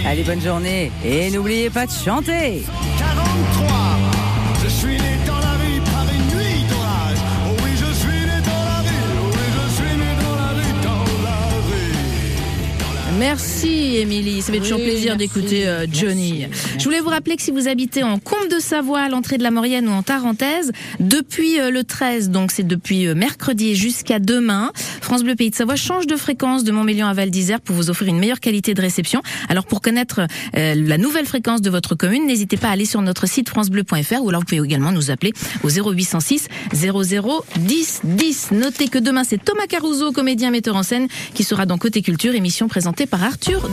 Allez, 0.04 0.24
bonne 0.24 0.40
journée 0.40 0.90
et 1.04 1.30
n'oubliez 1.30 1.70
pas 1.70 1.86
de 1.86 1.92
chanter 1.92 2.64
43. 2.98 3.76
Je 4.64 4.68
suis 4.68 4.98
Merci 13.22 13.98
Émilie, 13.98 14.42
ça 14.42 14.52
fait 14.52 14.58
toujours 14.58 14.80
Oui, 14.80 14.86
plaisir 14.86 15.16
d'écouter 15.16 15.68
euh, 15.68 15.86
Johnny. 15.92 16.38
merci, 16.40 16.66
Je 16.76 16.82
voulais 16.82 16.98
vous 16.98 17.08
rappeler 17.08 17.36
que 17.36 17.42
si 17.42 17.52
vous 17.52 17.68
habitez 17.68 18.02
en 18.02 18.18
Comte 18.18 18.50
de 18.50 18.58
Savoie, 18.58 19.02
à 19.02 19.08
l'entrée 19.08 19.38
de 19.38 19.44
la 19.44 19.52
Maurienne 19.52 19.86
ou 19.86 19.92
en 19.92 20.02
Tarentaise, 20.02 20.72
depuis 20.98 21.60
euh, 21.60 21.70
le 21.70 21.84
13, 21.84 22.30
donc 22.30 22.50
c'est 22.50 22.66
depuis 22.66 23.06
euh, 23.06 23.14
mercredi 23.14 23.76
jusqu'à 23.76 24.18
demain, 24.18 24.72
France 25.00 25.22
Bleu 25.22 25.36
Pays 25.36 25.50
de 25.50 25.54
Savoie 25.54 25.76
change 25.76 26.08
de 26.08 26.16
fréquence 26.16 26.64
de 26.64 26.72
Montmélian 26.72 27.06
à 27.06 27.12
Val 27.12 27.30
d'Isère 27.30 27.60
pour 27.60 27.76
vous 27.76 27.90
offrir 27.90 28.08
une 28.08 28.18
meilleure 28.18 28.40
qualité 28.40 28.74
de 28.74 28.80
réception. 28.80 29.22
Alors 29.48 29.66
pour 29.66 29.82
connaître 29.82 30.22
euh, 30.56 30.74
la 30.74 30.98
nouvelle 30.98 31.26
fréquence 31.26 31.60
de 31.62 31.70
votre 31.70 31.94
commune, 31.94 32.26
n'hésitez 32.26 32.56
pas 32.56 32.70
à 32.70 32.72
aller 32.72 32.86
sur 32.86 33.02
notre 33.02 33.28
site 33.28 33.48
francebleu.fr 33.48 34.20
ou 34.20 34.30
alors 34.30 34.40
vous 34.40 34.46
pouvez 34.46 34.64
également 34.64 34.90
nous 34.90 35.12
appeler 35.12 35.32
au 35.62 35.68
0806 35.68 36.48
00 36.74 37.44
10 37.56 38.00
10. 38.02 38.48
Notez 38.50 38.88
que 38.88 38.98
demain 38.98 39.22
c'est 39.22 39.38
Thomas 39.38 39.68
Caruso, 39.68 40.10
comédien 40.10 40.50
metteur 40.50 40.74
en 40.74 40.82
scène, 40.82 41.06
qui 41.34 41.44
sera 41.44 41.66
dans 41.66 41.78
Côté 41.78 42.02
Culture, 42.02 42.34
émission 42.34 42.66
présentée 42.66 43.06
par 43.12 43.24
Arthur 43.24 43.68